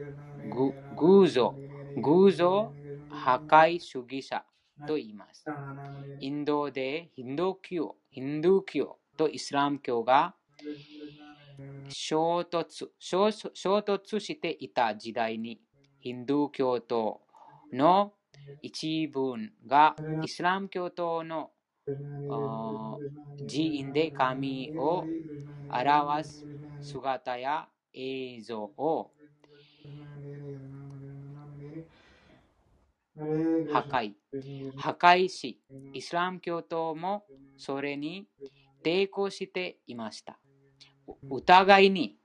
[0.95, 1.59] 偶像、
[1.97, 2.73] 偶像
[3.09, 4.45] 破壊主義者
[4.87, 5.45] と言います。
[6.21, 10.35] インドでヒンドゥー教、ヒンドゥー教とイスラム教が
[11.89, 15.61] 衝突衝衝突していた時代に
[16.01, 17.21] ヒンドゥー教徒
[17.73, 18.13] の
[18.63, 19.35] 一部
[19.67, 21.51] がイスラム教徒の
[23.47, 25.05] 寺院で神を
[25.71, 26.45] 表す
[26.81, 29.11] 姿や映像を
[33.17, 34.15] 破壊
[34.77, 35.61] 破壊し、
[35.93, 37.25] イスラム教徒も
[37.57, 38.27] それに
[38.85, 40.39] 抵抗していました。
[41.31, 42.17] 疑いに、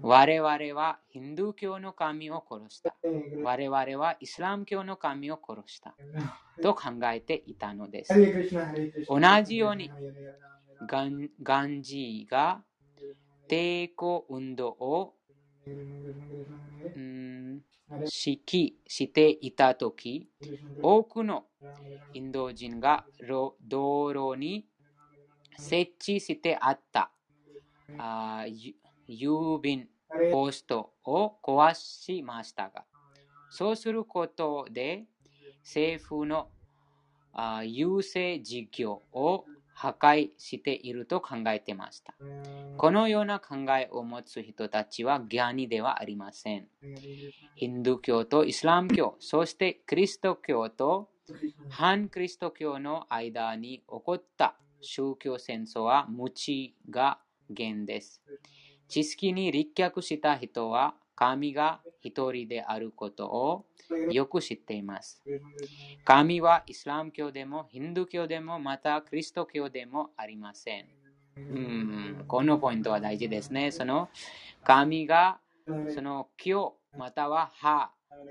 [0.00, 0.50] 我々
[0.80, 2.94] はヒンドゥー教の神を殺した。
[3.42, 5.96] 我々はイスラム教の神を殺した。
[6.62, 8.14] と考えていたのです。
[9.08, 9.90] 同じように、
[10.88, 12.62] ガンジーが
[13.48, 15.14] 抵抗運動を、
[17.90, 20.28] 指揮していたとき、
[20.82, 21.44] 多くの
[22.12, 24.66] インド人が道路に
[25.56, 27.10] 設置してあった。
[27.98, 28.44] あ
[29.08, 29.88] 郵便
[30.30, 32.84] ポストを壊しましたが、
[33.50, 35.06] そうすることで
[35.62, 36.48] 政府の
[37.64, 39.44] 優勢事業を
[39.78, 42.12] 破壊していると考えていました。
[42.76, 46.66] このような考えを持つ人たちはギャニではありません。
[47.54, 51.10] ヒンドゥー教とイスラム教、 そしてキリスト教と
[51.70, 57.20] 反キリスト教の間に起こった宗教戦争は無知が
[57.56, 58.20] 原です。
[58.88, 63.66] 知識に立脚した人は神が一人であることを
[64.12, 65.20] よく知っています。
[66.04, 70.86] 神はイスラム教でもヒンドゥー教でもまたキリスト教でもありません。
[71.36, 73.72] うんこのポイントは大事ですね。
[73.72, 74.10] その
[74.62, 75.40] 神が
[75.92, 77.90] その教または歯、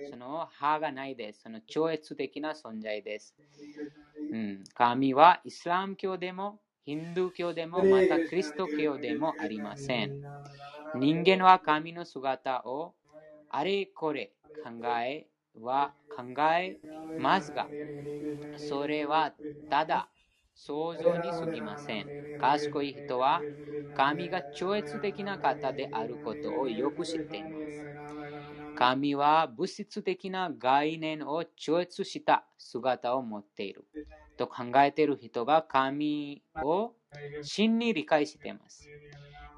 [0.10, 1.42] その歯がないです。
[1.42, 3.36] その超越的な存在です。
[4.32, 10.22] うん、神はイスラム教でもヒンドゥー教でもまたキリスト教でもありません。
[10.94, 12.94] 人間は神の姿を
[13.50, 14.70] あれこれ考
[15.00, 16.24] えは考
[16.60, 16.80] え
[17.16, 17.72] ますが、
[18.56, 19.36] それは
[19.70, 20.10] ただ
[20.56, 22.12] 想像に過ぎません。
[22.38, 23.48] 賢い人は
[23.94, 27.88] 神が超越的な方であることをよく知っています。
[28.76, 33.86] 神は物質的な概念を超越した姿を持っている
[34.38, 36.94] と考えている人が神を
[37.42, 38.88] 真に理解しています。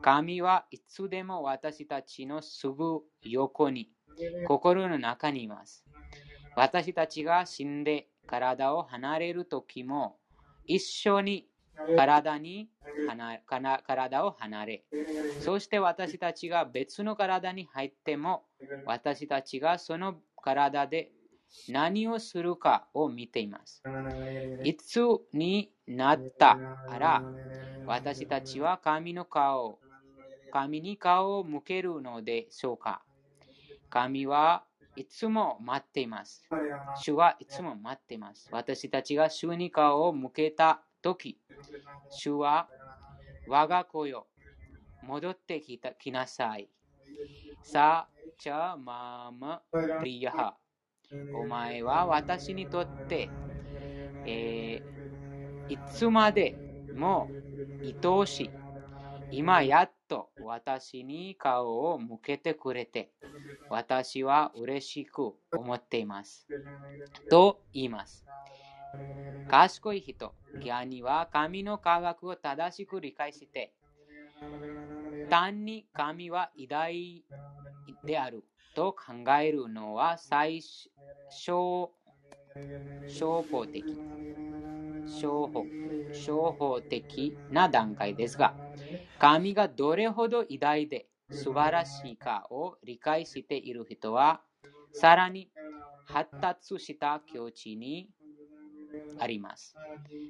[0.01, 3.89] 神はいつでも私たちのすぐ横に
[4.47, 5.85] 心の中にいます。
[6.55, 10.17] 私たちが死んで体を離れる時も
[10.65, 11.47] 一緒に
[11.95, 12.69] 体に
[13.87, 14.83] 体を離れ、
[15.41, 18.43] そして私たちが別の体に入っても
[18.85, 21.11] 私たちがその体で
[21.67, 23.83] 何をするかを見ています。
[24.63, 25.01] いつ
[25.33, 26.57] になった
[26.97, 27.23] ら
[27.85, 29.79] 私たちは神の顔、
[30.51, 33.01] 神に顔を向けるのでしょうか
[33.89, 34.63] 神は
[34.95, 36.43] いつも待っています。
[37.01, 38.49] 主はいつも待っています。
[38.51, 41.39] 私たちが主に顔を向けたとき、
[42.09, 42.67] 主は
[43.47, 44.27] 我が子よ、
[45.03, 46.69] 戻ってきたきなさい。
[47.63, 50.57] さあ、ちゃままプリヤ
[51.33, 53.29] お前は私にとって、
[54.25, 56.55] えー、いつまで
[56.95, 57.29] も
[57.83, 58.49] 愛おしい。
[59.31, 63.11] 今やっと私に顔を向けてくれて、
[63.69, 66.47] 私は嬉しく思っています。
[67.29, 68.25] と言います。
[69.47, 73.73] 賢い人、ギャニは神の科学を正しく理解して、
[75.29, 77.23] 単に神は偉大
[78.03, 78.43] である
[78.75, 80.61] と考えるのは最
[81.29, 81.91] 小
[83.07, 83.83] 小法的
[85.05, 85.65] 小法
[86.13, 88.55] 小法的な段階ですが、
[89.17, 94.41] 神がどれほど偉大で素晴らしいかを理解している人は、
[94.93, 95.49] さらに
[96.05, 98.09] 発達した境地に
[99.19, 99.75] あります。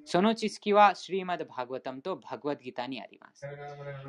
[0.06, 3.46] その知識はシリマド・バグワタムとバグワッギタにあります。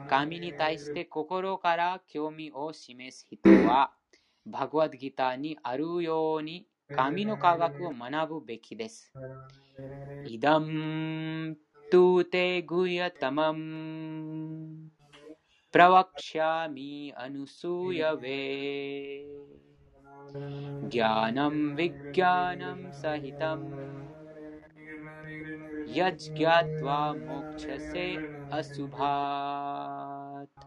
[0.09, 3.93] 神に対して心から興味を示す人は、
[4.47, 6.41] भगवद गीता नि अरुयो
[7.25, 9.11] नो कावक मनाबु बेकी देस
[10.31, 10.67] इदम
[11.93, 13.59] तू ते गुय तमम
[15.75, 18.39] प्रवक्ष्यामि अनुसूयवे
[20.93, 21.75] ज्ञानं
[27.27, 28.07] मोक्षसे
[28.53, 30.65] अशुभात्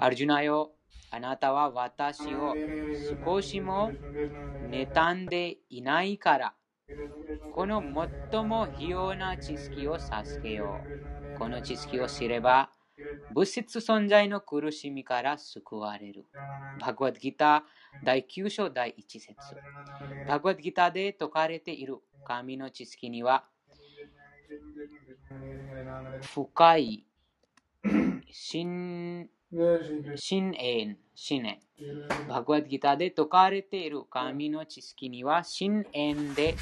[0.00, 0.79] अर्जुनायो
[1.10, 2.54] あなたは私を
[3.24, 3.92] 少しも
[4.70, 6.54] 妬んでいないから、
[7.52, 7.82] この
[8.30, 10.80] 最も費用な知識を授けよ
[11.34, 11.38] う。
[11.38, 12.70] この知識を知れば、
[13.34, 16.26] 物質存在の苦しみから救われる。
[16.80, 19.34] バグワッドギター第9章第1節
[20.28, 23.44] バグワッドギターで説かれている神の知識には
[26.22, 27.04] 深い
[30.16, 31.58] 真縁、真縁。
[32.28, 36.54] バグワッドギターで説かれている神の知識には真縁で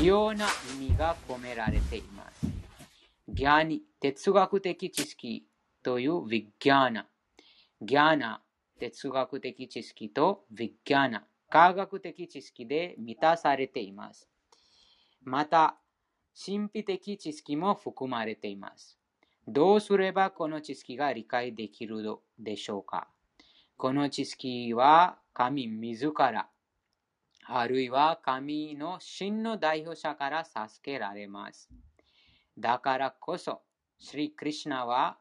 [0.00, 0.46] 異様な
[0.80, 2.46] 意味が込められています。
[3.28, 5.48] ギャニ、哲学的知識
[5.82, 7.08] というヴィギャーナ。
[7.80, 8.40] ギャーナ、
[8.78, 14.28] 哲学的知識とヴィギャーナ、科学的知識で満たされています。
[15.24, 15.76] また、
[16.34, 19.01] 神秘的知識も含まれています。
[19.48, 22.02] どうすればこの知識が理解できる
[22.38, 23.08] でしょうか？
[23.76, 26.48] この知識は神自ら
[27.44, 31.68] あるいは神の真の代表者から助けられます。
[32.56, 33.62] だからこそ、
[33.98, 35.18] シリ・クリシナは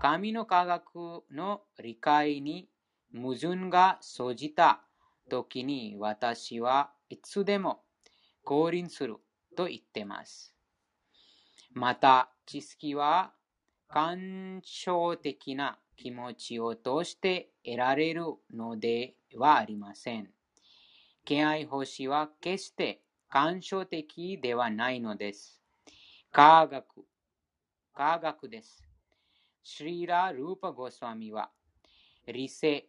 [0.00, 2.68] 神の科学の理解に
[3.14, 4.82] 矛盾が生じた
[5.28, 7.82] 時に私はいつでも
[8.42, 9.18] 降臨する
[9.56, 10.56] と言ってます。
[11.72, 13.32] また、知識は
[13.92, 18.22] 感傷的な気持ちを通して得られる
[18.54, 20.30] のではありません。
[21.24, 25.60] 敬愛星は決して感傷的ではないのです。
[26.30, 26.84] 科学、
[27.92, 28.88] 科学です。
[29.64, 31.50] シリラ・ルーパ・ゴスワミは、
[32.26, 32.86] 理性、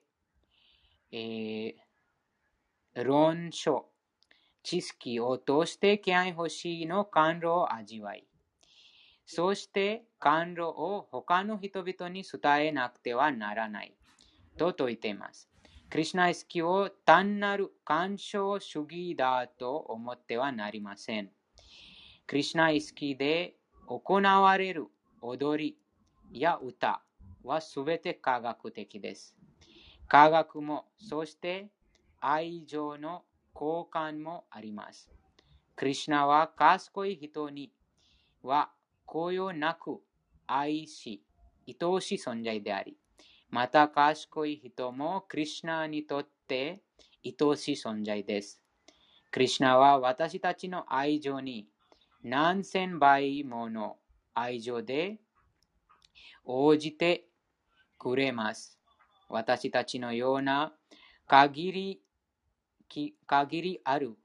[1.12, 1.74] えー、
[3.04, 3.90] 論書、
[4.62, 8.26] 知識を通して敬愛星の感動を味わい、
[9.26, 13.94] そして感動を他の人々に伝えなくてはならない
[14.56, 15.50] と説いています。
[15.90, 21.32] クリュナ意識を単なる干渉主義だと思ってはなりません。
[22.28, 23.56] クリュナ意識で
[23.88, 24.86] 行われる
[25.22, 25.76] 踊
[26.32, 27.02] りや歌
[27.44, 29.36] はすべて科学的です。
[30.08, 31.68] 科学も、そして
[32.20, 33.24] 愛情の
[33.56, 35.10] 交換もあります。
[35.76, 37.72] クリュナは賢い人に
[38.44, 38.70] は
[39.06, 40.00] 雇用なく
[40.54, 41.24] 愛し、
[41.68, 42.98] 愛しい存在であり、
[43.50, 46.82] また賢い人もクリュナにとって
[47.24, 48.62] 愛おしい存在です。
[49.32, 51.68] クリュナは私たちの愛情に
[52.24, 53.98] 何千倍もの
[54.34, 55.20] 愛情で
[56.44, 57.28] 応じて
[57.98, 58.78] くれます。
[59.30, 60.74] 私たちのような
[61.28, 62.02] 限り
[63.26, 64.18] 限りある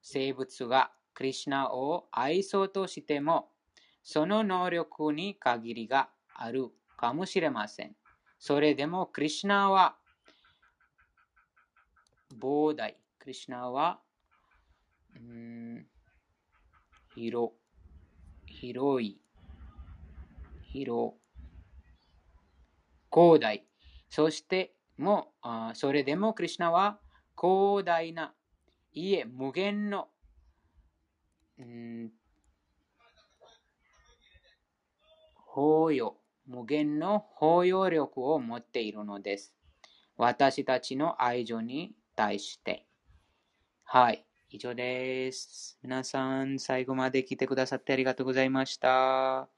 [0.00, 3.50] 生物がクリュナを愛そうとしても、
[4.10, 7.94] その能力に限りがあるかもしれません。
[8.38, 9.98] それでも、クリュナは
[12.32, 12.98] 膨大。
[13.18, 14.02] クリュナは、
[15.14, 15.90] うん、
[17.14, 17.52] 広、
[18.46, 19.20] 広い、
[20.60, 21.18] 広、
[23.12, 23.66] 広大。
[24.08, 27.00] そしても、あそれでもクリュナは
[27.38, 28.34] 広大な、
[28.92, 30.10] いえ、無限の、
[31.58, 32.12] うん、
[35.58, 36.16] 包容。
[36.46, 39.52] 無限の包容力を持っているのです。
[40.16, 42.86] 私たちの愛情に対して。
[43.82, 44.24] はい。
[44.50, 45.76] 以上です。
[45.82, 49.48] 皆さん、最後まで来てくださってありがとうございました。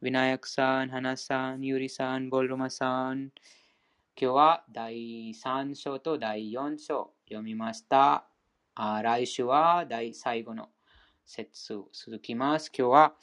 [0.00, 3.18] ヴィナヤクさん、ハナさん、ユリさん、ボルマさん。
[3.18, 3.32] 今
[4.14, 8.24] 日は第3章と第4章読みました。
[8.76, 10.68] あ来週は第最後の
[11.26, 12.70] 節続きます。
[12.72, 13.14] 今日は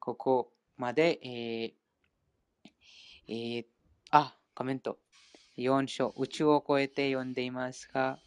[0.00, 1.72] ここまで、えー
[3.28, 3.66] えー、
[4.10, 4.98] あ、コメント。
[5.56, 8.18] 4章、宇宙を超えて読んでいますが、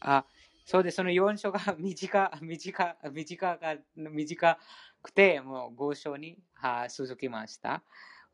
[0.00, 0.24] あ、
[0.66, 4.58] そうです、その4章が 短、短、短が、短
[5.00, 7.82] くて、もう5章には続きました。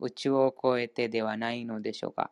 [0.00, 2.30] 宇宙を超えてではないのでしょうか。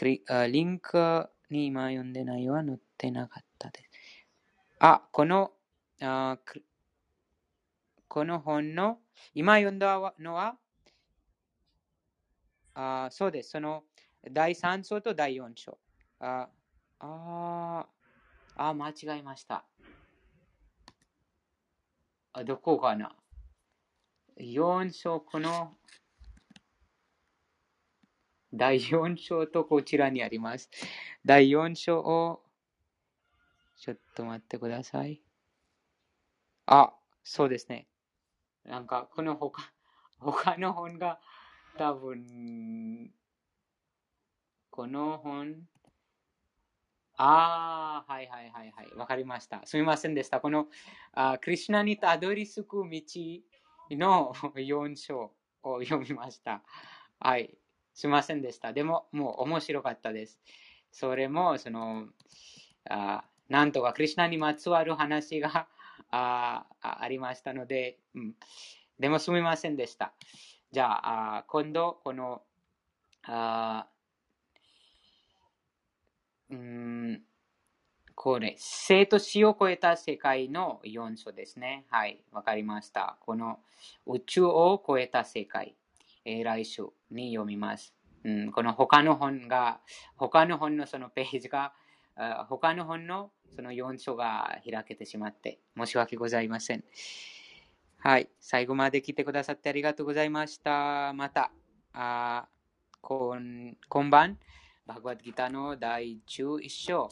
[0.00, 3.90] リンクに今読んでないは載ってなかったです。
[4.78, 5.52] あ、この、
[6.00, 6.38] あ
[8.12, 8.98] この本の、
[9.32, 10.58] 今読んだのは、
[12.74, 13.52] あそうです。
[13.52, 13.84] その
[14.30, 15.78] 第3章と第4章。
[16.20, 16.50] あ
[17.00, 17.86] あ、
[18.56, 19.64] あ間違えました。
[22.34, 23.16] あどこかな
[24.36, 25.72] ?4 章、この
[28.52, 30.68] 第4章とこちらにあります。
[31.24, 32.42] 第4章を、
[33.78, 35.22] ちょっと待ってください。
[36.66, 36.92] あ、
[37.24, 37.86] そうですね。
[38.64, 39.72] なんか、この他、
[40.18, 41.20] 他の本が
[41.76, 43.12] 多分、
[44.70, 45.68] この本、
[47.16, 48.94] ああ、はいはいはいはい。
[48.96, 49.60] わかりました。
[49.64, 50.40] すみませんでした。
[50.40, 50.68] この、
[51.12, 53.02] あクリュナにたどり着く道
[53.90, 56.62] の4章を読みました。
[57.20, 57.56] はい。
[57.94, 58.72] すみませんでした。
[58.72, 60.40] でも、もう面白かったです。
[60.90, 62.08] それも、その、
[62.88, 65.68] あなんとかクリュナにまつわる話が
[66.12, 68.34] あありましたので、うん、
[69.00, 70.12] でもすみませんでした。
[70.70, 72.42] じゃあ、今度、この、
[73.24, 73.86] あ
[76.50, 77.22] うん、
[78.14, 81.86] これ、生と死を超えた世界の4章ですね。
[81.90, 83.16] はい、わかりました。
[83.20, 83.58] この
[84.06, 85.74] 宇宙を超えた世界、
[86.24, 87.94] えー、来週に読みます。
[88.24, 89.80] うん、この他の本が、
[90.16, 91.72] 他の本のそのページが、
[92.48, 96.84] 他の本のその4章が開けてしまって、申し訳ございません。
[97.98, 98.28] はい。
[98.40, 101.12] 最後まで来てくださってありがとうございました。
[101.12, 101.52] また、
[101.92, 102.48] あ
[103.00, 104.38] 今今晩、
[104.86, 107.08] バグワッドギターの第11章、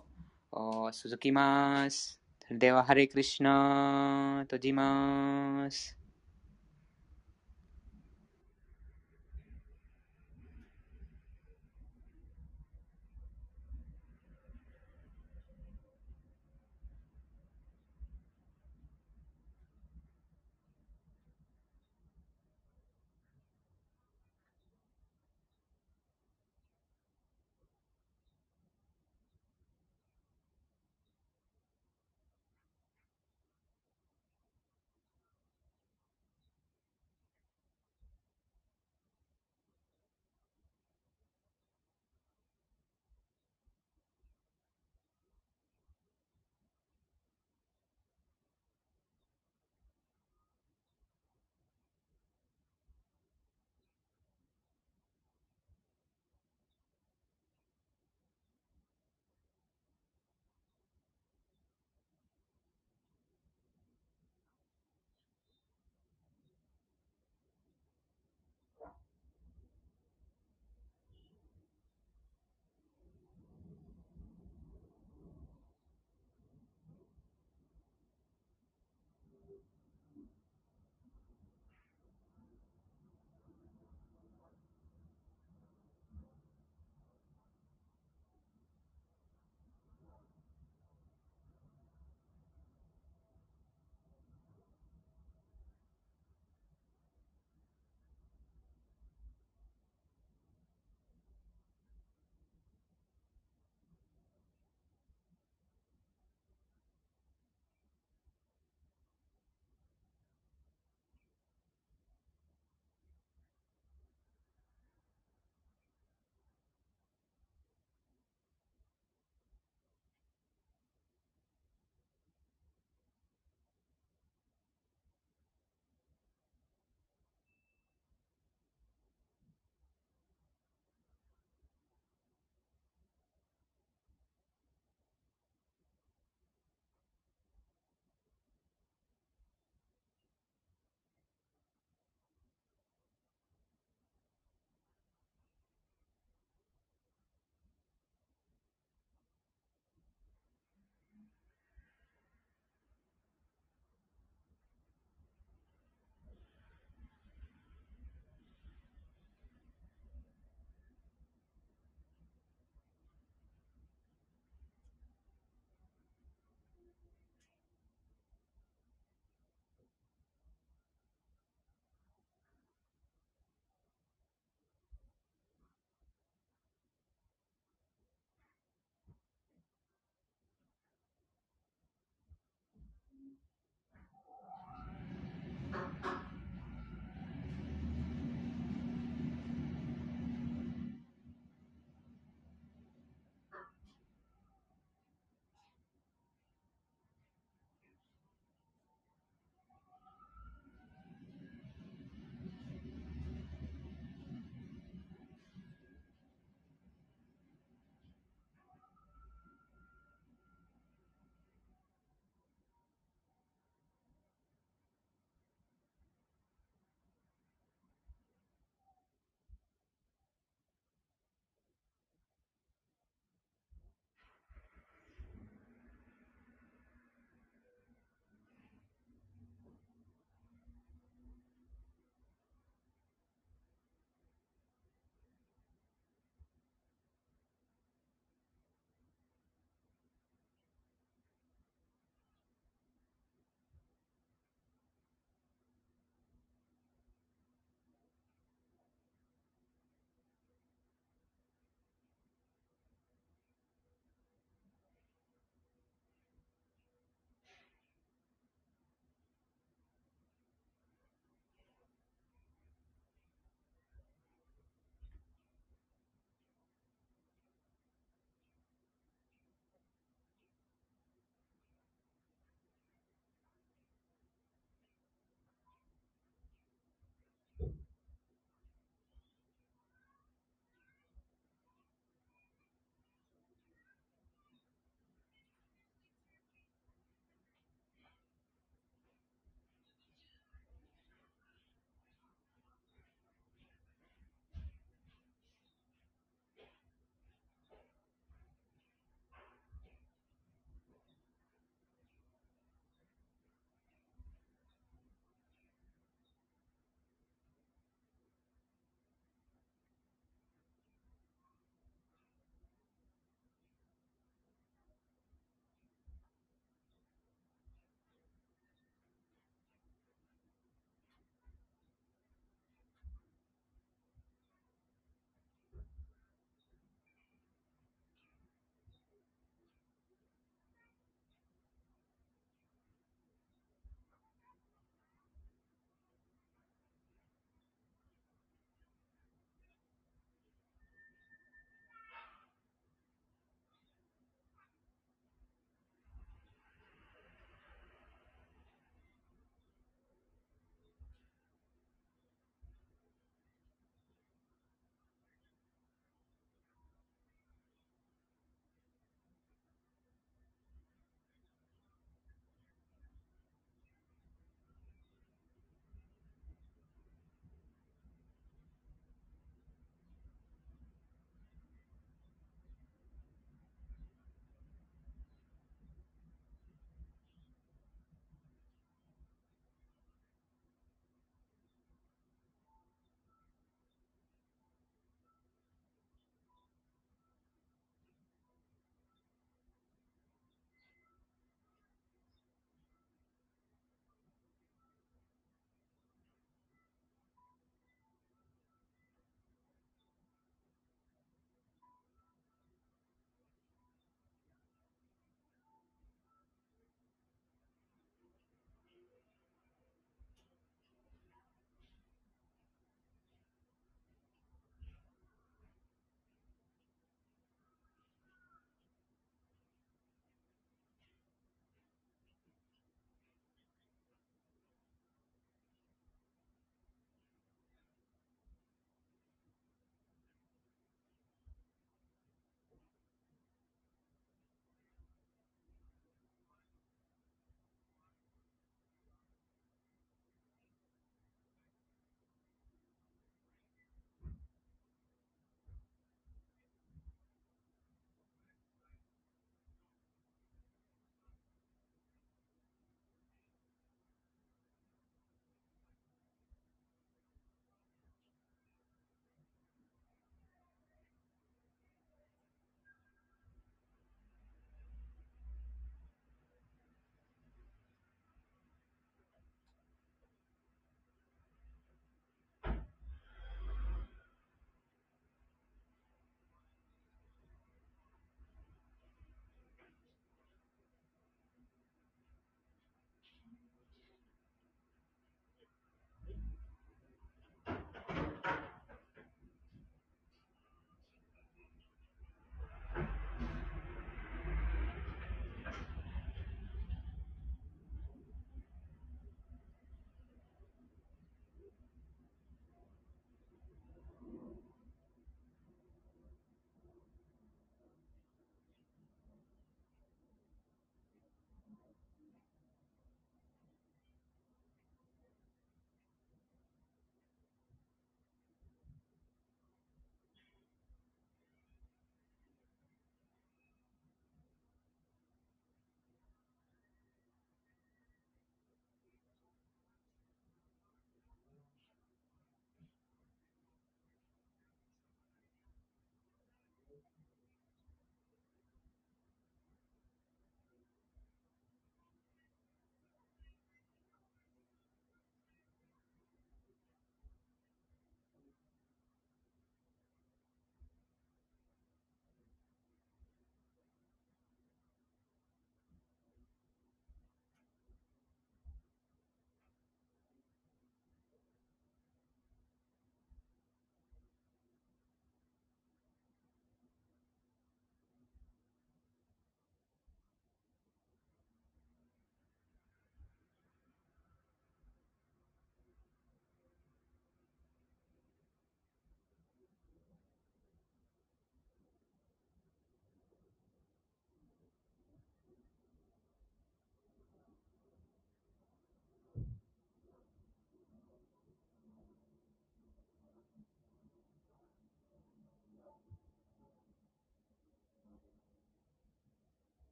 [0.92, 2.20] 続きます。
[2.46, 5.99] それでは、ハレクリシナ閉じます。